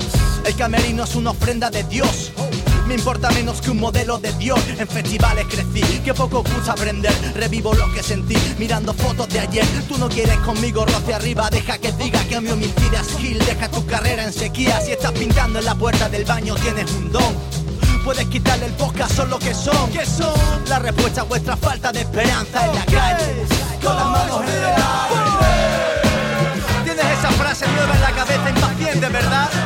[0.44, 2.32] El camerino es una ofrenda de Dios.
[2.86, 4.58] Me importa menos que un modelo de Dios.
[4.78, 7.12] En festivales crecí, que poco gusta aprender.
[7.34, 9.66] Revivo lo que sentí mirando fotos de ayer.
[9.88, 11.48] Tú no quieres conmigo, roce arriba.
[11.50, 13.38] Deja que diga que mi homicida es kill.
[13.38, 14.80] Deja tu carrera en sequía.
[14.80, 17.34] Si estás pintando en la puerta del baño, tienes un don.
[18.04, 19.90] Puedes quitarle el podcast, son lo que son.
[19.90, 20.34] ¿Qué son?
[20.68, 23.46] La respuesta a vuestra falta de esperanza en la calle.
[23.82, 25.79] Con las manos en el aire.
[27.66, 29.50] Nueva en la cabeza, impaciente, ¿verdad?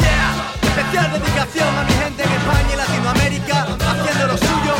[0.00, 0.34] Yeah.
[0.68, 4.74] Especial dedicación a mi gente en España y Latinoamérica, haciendo lo suyo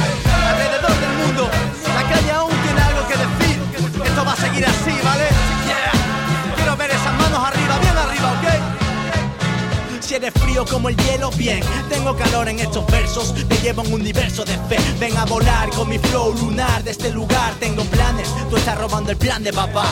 [0.49, 1.51] alrededor del mundo.
[1.95, 4.05] La calle aún tiene algo que decir.
[4.05, 5.28] Esto va a seguir así, ¿vale?
[6.57, 10.01] Quiero ver esas manos arriba, bien arriba, ¿ok?
[10.01, 11.61] Si eres frío como el hielo, bien.
[11.89, 14.76] Tengo calor en estos versos, te llevo un universo de fe.
[14.99, 17.55] Ven a volar con mi flow lunar de este lugar.
[17.61, 19.87] Tengo planes, tú estás robando el plan de papá.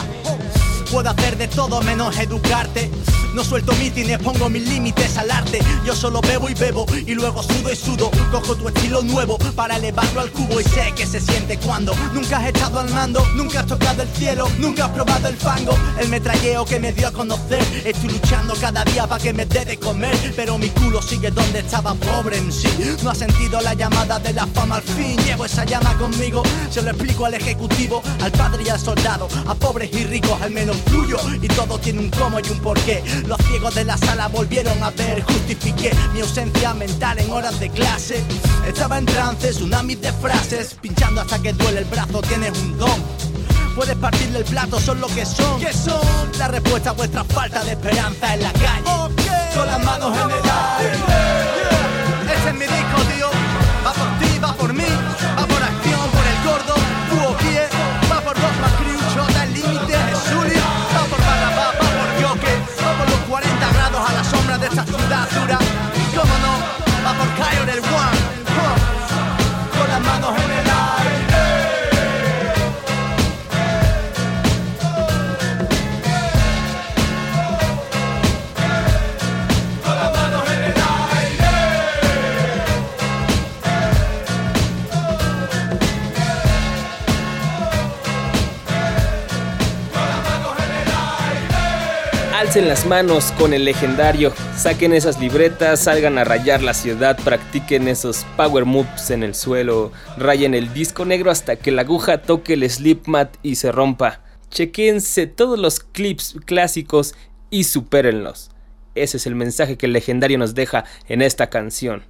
[0.93, 2.91] Puedo hacer de todo menos educarte.
[3.33, 5.59] No suelto mítines, pongo mis límites al arte.
[5.83, 8.11] Yo solo bebo y bebo y luego sudo y sudo.
[8.31, 12.37] Cojo tu estilo nuevo para elevarlo al cubo y sé que se siente cuando nunca
[12.37, 15.75] has estado al mando, nunca has tocado el cielo, nunca has probado el fango.
[15.99, 17.63] El metralleo que me dio a conocer.
[17.83, 21.59] Estoy luchando cada día para que me dé de comer, pero mi culo sigue donde
[21.59, 22.69] estaba pobre en sí.
[23.03, 25.17] No ha sentido la llamada de la fama al fin.
[25.25, 29.55] Llevo esa llama conmigo, se lo explico al ejecutivo, al padre y al soldado, a
[29.55, 33.03] pobres y ricos al menos fluyo y todo tiene un cómo y un porqué.
[33.27, 37.69] Los ciegos de la sala volvieron a ver, justifiqué mi ausencia mental en horas de
[37.69, 38.23] clase.
[38.67, 43.03] Estaba en trance, tsunamis de frases, pinchando hasta que duele el brazo, tienes un don.
[43.75, 45.59] Puedes partirle el plato, son lo que son.
[45.59, 46.01] ¿Qué son?
[46.37, 48.83] La respuesta a vuestra falta de esperanza en la calle.
[49.55, 50.97] Con las manos en el aire.
[52.35, 53.22] Este es mi disco, tío.
[92.55, 98.25] Las manos con el legendario, saquen esas libretas, salgan a rayar la ciudad, practiquen esos
[98.37, 102.69] power moves en el suelo, rayen el disco negro hasta que la aguja toque el
[102.69, 104.21] slipmat y se rompa.
[104.49, 107.15] Chequense todos los clips clásicos
[107.49, 108.51] y supérenlos.
[108.93, 112.03] Ese es el mensaje que el legendario nos deja en esta canción.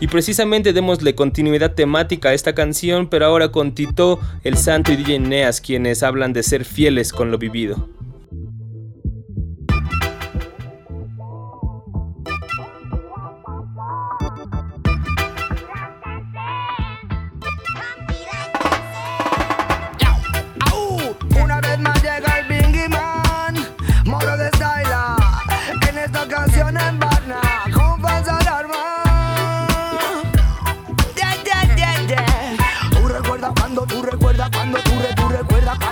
[0.00, 4.96] Y precisamente démosle continuidad temática a esta canción, pero ahora con Tito, el Santo y
[4.96, 7.88] DJ Neas, quienes hablan de ser fieles con lo vivido.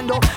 [0.07, 0.36] Recuerdas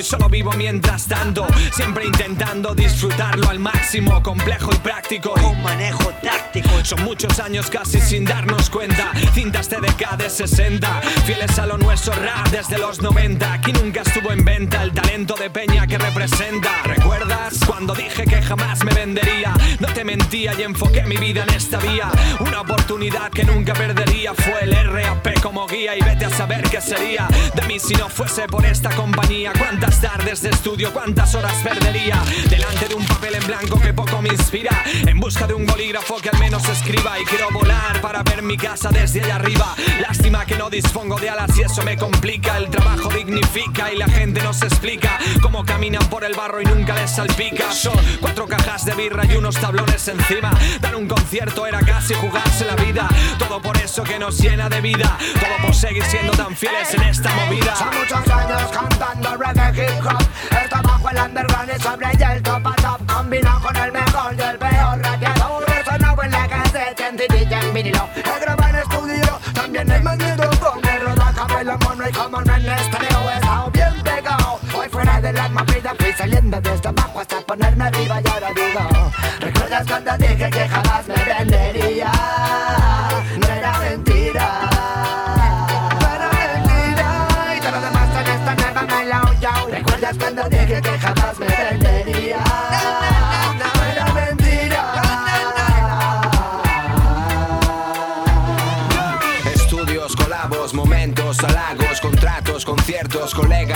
[0.00, 1.46] y solo vivo mientras tanto.
[1.72, 5.34] Siempre intentando disfrutarlo al máximo, complejo y práctico.
[5.34, 9.12] Un manejo táctico Son muchos años casi sin darnos cuenta.
[9.34, 13.52] Cintas TDK de 60, fieles a lo nuestro rap desde los 90.
[13.52, 16.82] Aquí nunca estuvo en venta el talento de Peña que representa.
[16.84, 19.52] ¿Recuerdas cuando dije que jamás me vendería?
[19.80, 22.10] No te mentía y enfoqué mi vida en esta vía.
[22.40, 26.80] Una oportunidad que nunca perdería fue el RAP como guía y vete a saber qué
[26.80, 29.52] sería de mí si no fuese por esta compañía.
[29.58, 34.20] Cuántas tardes de estudio, cuántas horas perdería delante de un papel en blanco que poco
[34.22, 34.84] me inspira.
[35.06, 38.56] En busca de un bolígrafo que al menos escriba y quiero volar para ver mi
[38.56, 39.74] casa desde allá arriba.
[40.00, 42.58] Lástima que no dispongo de alas y eso me complica.
[42.58, 46.64] El trabajo dignifica y la gente no se explica cómo caminan por el barro y
[46.64, 47.72] nunca les salpica.
[47.72, 50.50] Son cuatro cajas de birra y unos tablones encima.
[50.80, 53.08] Dar un concierto era casi jugarse la vida.
[53.38, 55.16] Todo por eso que nos llena de vida.
[55.34, 57.74] Todo por seguir siendo tan fieles en esta movida.
[57.76, 60.22] Son muchos años cantando reggae hip hop.
[60.62, 63.06] Está bajo el underground y sobre el top a top.
[63.06, 65.64] Combinado con el mejor y el peor radiador.
[65.84, 68.08] Sonado en la cassette, en CD y en vinilo.
[68.16, 70.50] He grabado en estudio, también en magneto.
[70.60, 73.30] Con el rodaje, el mono y como no en estereo.
[73.30, 74.60] He estado bien pegado.
[74.74, 79.12] Hoy fuera del alma vida fui saliendo desde abajo hasta ponerme arriba y ahora digo.
[79.40, 82.19] ¿Recuerdas cuando dije que jamás me vendería?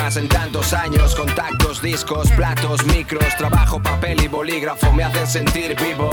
[0.05, 5.77] Colegas en tantos años, contactos, discos, platos, micros, trabajo, papel y bolígrafo me hacen sentir
[5.81, 6.11] vivo.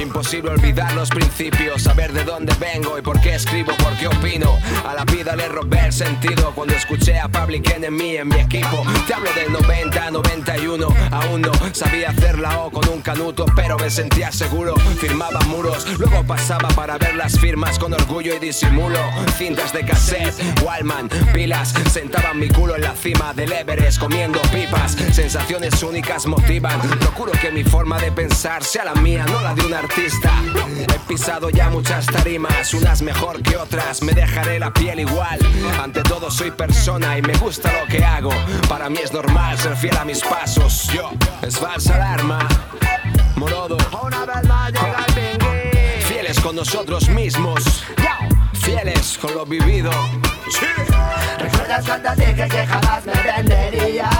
[0.00, 4.58] Imposible olvidar los principios, saber de dónde vengo y por qué escribo, por qué opino.
[5.00, 8.84] La vida le robé el sentido cuando escuché a Public Enemy en mi equipo.
[9.06, 13.78] Te hablo del 90, 91, aún no sabía hacer la O con un canuto, pero
[13.78, 14.74] me sentía seguro.
[15.00, 18.98] Firmaba muros, luego pasaba para ver las firmas con orgullo y disimulo.
[19.38, 24.98] Cintas de cassette, Wallman, pilas, sentaba mi culo en la cima del Everest comiendo pipas.
[25.12, 26.78] Sensaciones únicas motivan.
[26.98, 30.30] Procuro que mi forma de pensar sea la mía, no la de un artista.
[30.94, 34.02] He pisado ya muchas tarimas, unas mejor que otras.
[34.02, 35.38] Me dejaré la piel igual.
[35.80, 38.30] Ante todo soy persona y me gusta lo que hago.
[38.68, 40.88] Para mí es normal ser fiel a mis pasos.
[40.92, 41.10] Yo,
[41.42, 42.46] es falsa alarma.
[43.36, 43.76] Morodo.
[44.02, 45.06] Una vez más llega.
[46.06, 47.84] Fieles con nosotros mismos.
[48.54, 49.90] Fieles con lo vivido.
[51.38, 54.10] ¿Recuerdas cuando dije que jamás me vendería?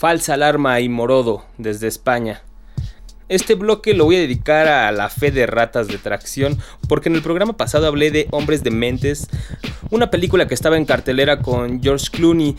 [0.00, 2.40] Falsa Alarma y Morodo desde España.
[3.28, 6.56] Este bloque lo voy a dedicar a la fe de ratas de tracción
[6.88, 9.28] porque en el programa pasado hablé de Hombres de Mentes,
[9.90, 12.56] una película que estaba en cartelera con George Clooney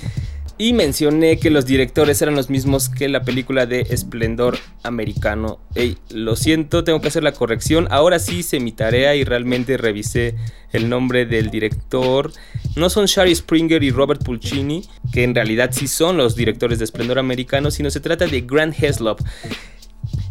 [0.58, 5.60] y mencioné que los directores eran los mismos que la película de Esplendor Americano.
[5.76, 7.88] Ey, lo siento, tengo que hacer la corrección.
[7.92, 10.36] Ahora sí hice mi tarea y realmente revisé
[10.72, 12.32] el nombre del director.
[12.76, 16.86] No son Shari Springer y Robert Pulcini, que en realidad sí son los directores de
[16.86, 19.20] Esplendor Americano, sino se trata de Grant Heslop.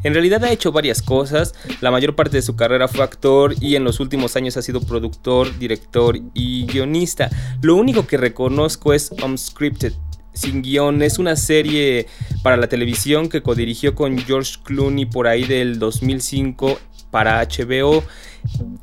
[0.02, 3.76] En realidad ha hecho varias cosas, la mayor parte de su carrera fue actor y
[3.76, 7.28] en los últimos años ha sido productor, director y guionista.
[7.60, 9.92] Lo único que reconozco es Unscripted,
[10.32, 11.02] sin guion.
[11.02, 12.06] Es una serie
[12.42, 16.78] para la televisión que codirigió con George Clooney por ahí del 2005
[17.10, 18.04] para HBO.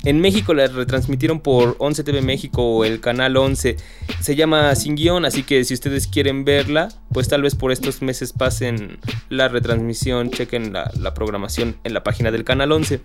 [0.04, 3.76] En México la retransmitieron por 11 TV México o el canal 11.
[4.20, 8.02] Se llama Sin Guión, así que si ustedes quieren verla, pues tal vez por estos
[8.02, 13.00] meses pasen la retransmisión, chequen la, la programación en la página del canal 11.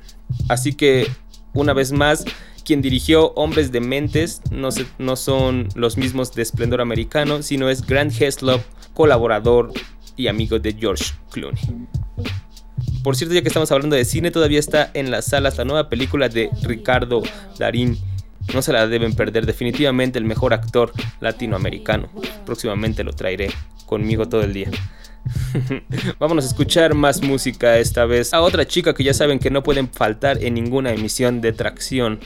[0.49, 1.07] Así que,
[1.53, 2.25] una vez más,
[2.63, 8.13] quien dirigió Hombres de Mentes no, son los mismos de Esplendor Americano, sino es Grant
[8.19, 8.61] Heslop,
[8.93, 9.71] colaborador
[10.15, 11.87] y amigo de George Clooney.
[13.03, 15.89] Por cierto, ya que estamos hablando de cine, todavía está en las salas la nueva
[15.89, 17.21] película de Ricardo
[17.59, 17.97] Darín.
[18.53, 22.09] No se la deben perder, definitivamente el mejor actor latinoamericano.
[22.45, 23.49] Próximamente lo traeré
[23.85, 24.69] conmigo todo el día.
[26.19, 29.63] Vámonos a escuchar más música esta vez a otra chica que ya saben que no
[29.63, 32.19] pueden faltar en ninguna emisión de tracción.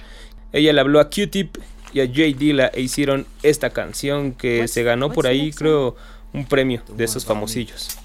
[0.53, 1.57] Ella le habló a Q-Tip
[1.93, 5.95] y a Jay Dilla e hicieron esta canción que se ganó por ahí, creo,
[6.33, 7.97] un premio de esos famosillos.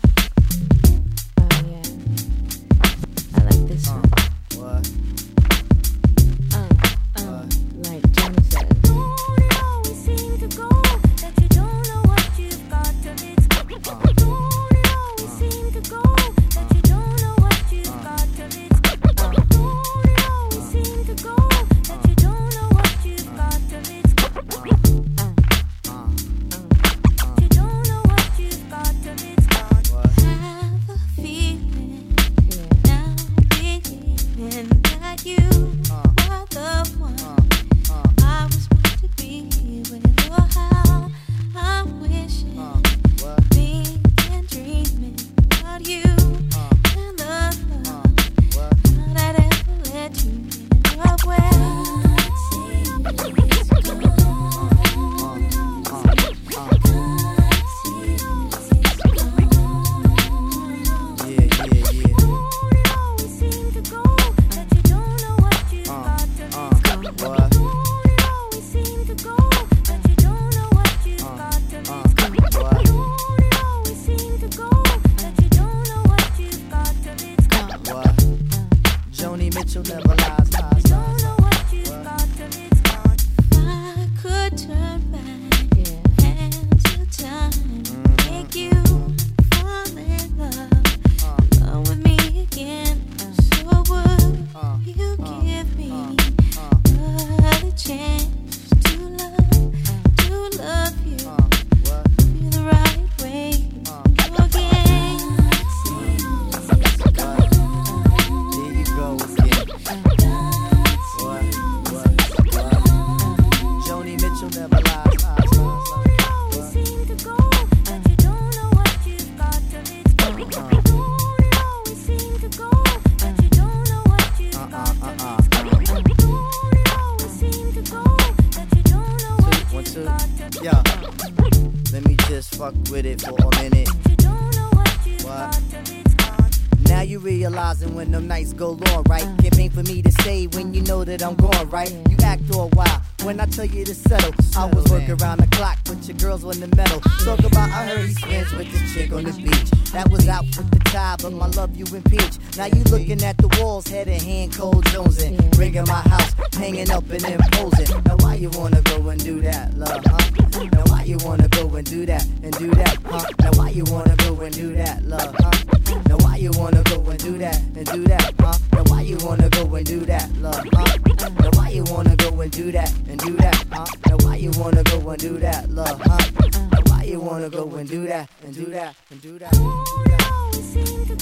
[172.63, 173.85] do that and do that, huh?
[174.07, 176.31] Now why you wanna go and do that, love, huh?
[176.71, 179.51] Now why you wanna go and do that and do that and do that?
[179.53, 179.59] To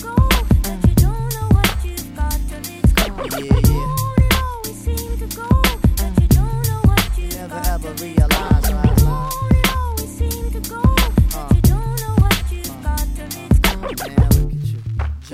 [0.05, 0.15] go,
[0.63, 3.17] but you don't know what you've got 'til it's gone.
[5.21, 5.49] To go,
[5.97, 8.05] but you don't know what you've Never got ever it to
[10.69, 10.83] go,
[11.33, 13.77] but you don't know what you've uh, got till it's gone.
[13.77, 14.01] Oh, look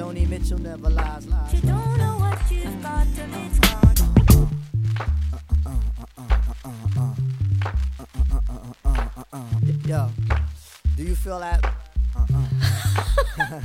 [0.07, 1.25] at you, Mitchell never lies.
[1.53, 2.79] You don't know what you've it's
[3.59, 3.66] gone.
[9.87, 10.11] Yo,
[10.97, 11.65] do you feel that?
[12.17, 12.43] Uh-uh.
[13.39, 13.61] uh-uh.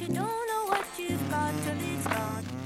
[0.00, 2.57] You don't know what you've got till it's gone.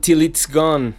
[0.00, 0.94] Till It's Gone.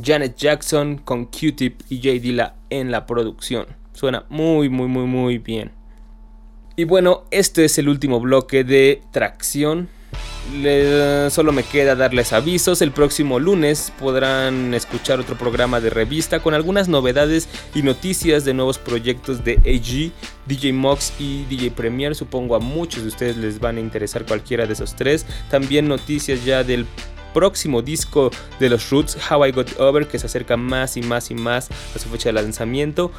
[0.00, 3.66] Janet Jackson con Q-Tip y J Dilla en la producción.
[3.92, 5.72] Suena muy, muy, muy, muy bien.
[6.76, 9.88] Y bueno, este es el último bloque de tracción.
[11.30, 12.80] Solo me queda darles avisos.
[12.80, 18.54] El próximo lunes podrán escuchar otro programa de revista con algunas novedades y noticias de
[18.54, 20.12] nuevos proyectos de AG,
[20.46, 22.14] DJ Mox y DJ Premier.
[22.14, 25.26] Supongo a muchos de ustedes les van a interesar cualquiera de esos tres.
[25.50, 26.86] También noticias ya del
[27.32, 28.30] próximo disco
[28.60, 31.68] de los Roots, How I Got Over, que se acerca más y más y más
[31.94, 33.12] a su fecha de lanzamiento.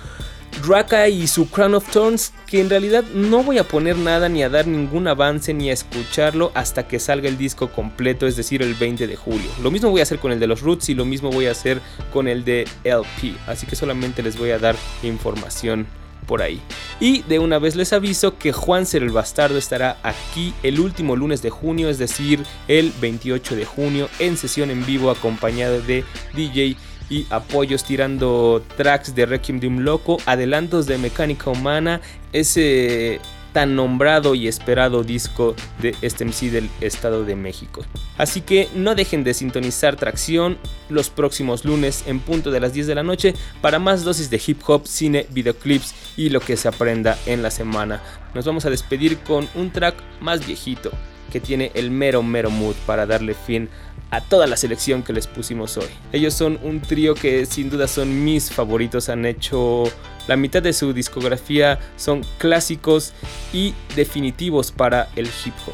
[0.68, 4.44] Raka y su Crown of Thorns, que en realidad no voy a poner nada ni
[4.44, 8.62] a dar ningún avance ni a escucharlo hasta que salga el disco completo, es decir,
[8.62, 9.50] el 20 de julio.
[9.62, 11.52] Lo mismo voy a hacer con el de los Roots y lo mismo voy a
[11.52, 15.88] hacer con el de LP, así que solamente les voy a dar información
[16.24, 16.62] por ahí.
[17.00, 21.16] Y de una vez les aviso que Juan Ser el Bastardo estará aquí el último
[21.16, 26.04] lunes de junio, es decir, el 28 de junio, en sesión en vivo acompañado de
[26.34, 26.78] DJ
[27.10, 32.02] y apoyos tirando tracks de Requiem de un Loco, adelantos de Mecánica Humana,
[32.32, 33.20] ese
[33.54, 37.86] tan nombrado y esperado disco de este MC del Estado de México.
[38.18, 40.58] Así que no dejen de sintonizar Tracción
[40.90, 44.42] los próximos lunes en punto de las 10 de la noche para más dosis de
[44.46, 48.02] hip hop, cine, videoclips y lo que se aprenda en la semana.
[48.34, 50.92] Nos vamos a despedir con un track más viejito
[51.32, 53.70] que tiene el mero mero mood para darle fin
[54.12, 55.88] a toda la selección que les pusimos hoy.
[56.12, 59.86] Ellos son un trío que sin duda son mis favoritos, han hecho
[60.28, 63.14] la mitad de su discografía, son clásicos
[63.52, 65.74] y definitivos para el hip hop.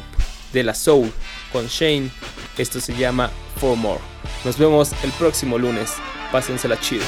[0.52, 1.12] De la Soul
[1.52, 2.10] con Shane,
[2.58, 4.00] esto se llama For More.
[4.44, 5.94] Nos vemos el próximo lunes,
[6.32, 7.04] pásensela chido.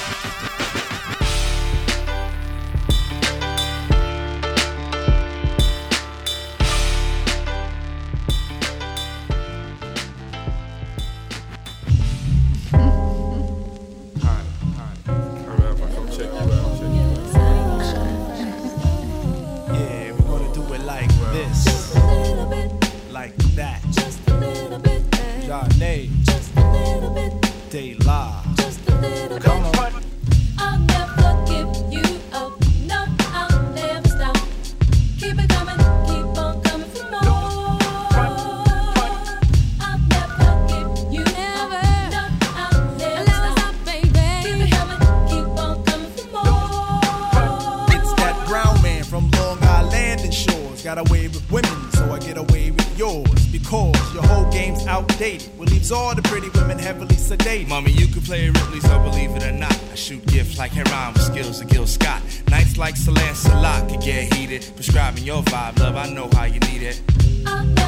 [54.93, 55.49] Outdated.
[55.59, 57.69] What leaves all the pretty women heavily sedated.
[57.69, 59.77] Mommy, you can play Ripley, so believe it or not.
[59.91, 62.21] I shoot gifts like Heron with skills of Gil Scott.
[62.51, 64.71] Nights like Celine Salat could get heated.
[64.77, 67.82] Prescribing your vibe, love, I know how you need it.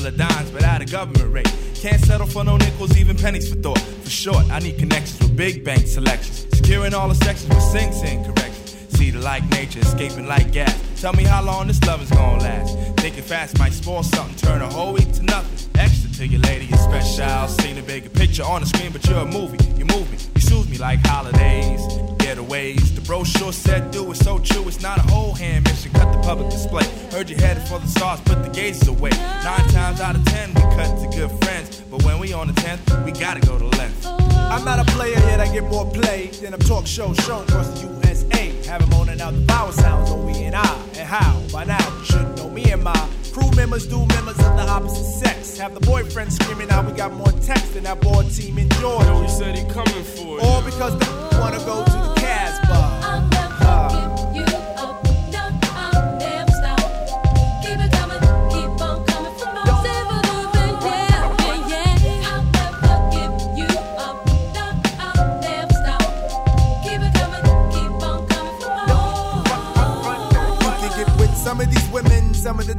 [0.00, 1.52] Couple of dimes, but at a government rate.
[1.74, 3.78] Can't settle for no nickels, even pennies for thought.
[3.78, 6.46] For short, I need connections with big bank selections.
[6.56, 8.76] Securing all the sections with Sing Sing corrections.
[8.96, 10.74] See the like nature, escaping like gas.
[11.00, 12.76] Tell me how long this love is gonna last.
[13.00, 15.70] Thinking fast might spoil something, turn a whole week to nothing.
[15.78, 17.48] Extra to your lady is special.
[17.48, 19.58] Seen a bigger picture on the screen, but you're a movie.
[19.76, 21.82] You move me, you soothe me like holidays,
[22.30, 22.94] getaways.
[22.94, 25.92] The brochure said do it so true, it's not a whole hand mission.
[25.92, 26.86] Cut the public display.
[27.10, 29.10] Heard you headed for the stars, put the gazes away.
[29.10, 31.80] Nine times out of ten, we cut to good friends.
[31.90, 34.06] But when we on the tenth, we gotta go to length.
[34.06, 37.68] I'm not a player yet, I get more play than a talk show shown across
[37.70, 38.52] the USA.
[38.68, 40.74] Have them owning out the power sounds on we and I.
[40.96, 41.40] And how?
[41.52, 45.04] By now, you should know me and my crew members do members of the opposite
[45.04, 45.58] sex.
[45.58, 49.06] Have the boyfriend screaming out we got more text than that board team in Georgia.
[49.06, 50.44] Yo, he said he coming for it.
[50.44, 52.19] All because they wanna go to the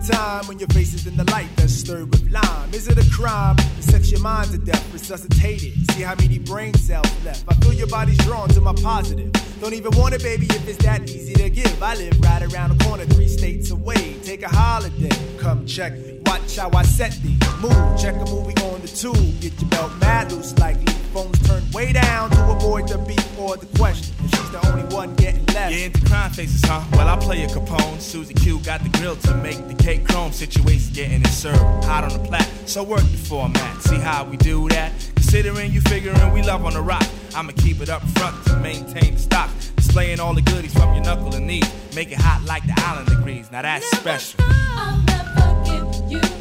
[0.07, 2.73] time when your face is in the light that's stirred with lime.
[2.73, 5.73] Is it a crime to sex your mind to death, resuscitate it?
[5.91, 7.43] See how many brain cells left.
[7.47, 9.31] I feel your body's drawn to my positive.
[9.59, 11.83] Don't even want it, baby, if it's that easy to give.
[11.83, 14.17] I live right around the corner, three states away.
[14.23, 16.19] Take a holiday, come check me.
[16.25, 17.29] Watch how I set the
[17.61, 17.99] mood.
[17.99, 19.39] Check a movie on the tube.
[19.41, 20.97] Get your belt mad loose like leaf.
[21.13, 24.15] Phones turn way down to avoid the beat or the question.
[24.53, 25.73] If the only one getting left.
[25.73, 26.83] You into crime faces, huh?
[26.93, 28.01] Well, I play a Capone.
[28.01, 32.03] Susie Q got the grill to make the cake chrome situation getting it served hot
[32.03, 32.47] on the plat.
[32.65, 33.81] So work the format.
[33.81, 34.91] See how we do that?
[35.15, 39.13] Considering you figuring we love on the rock, I'ma keep it up front to maintain
[39.13, 39.49] the stock.
[39.77, 41.63] Displaying all the goodies from your knuckle and knee.
[41.95, 43.49] Make it hot like the island degrees.
[43.51, 44.41] Now that's special.
[44.43, 46.40] I'll never give you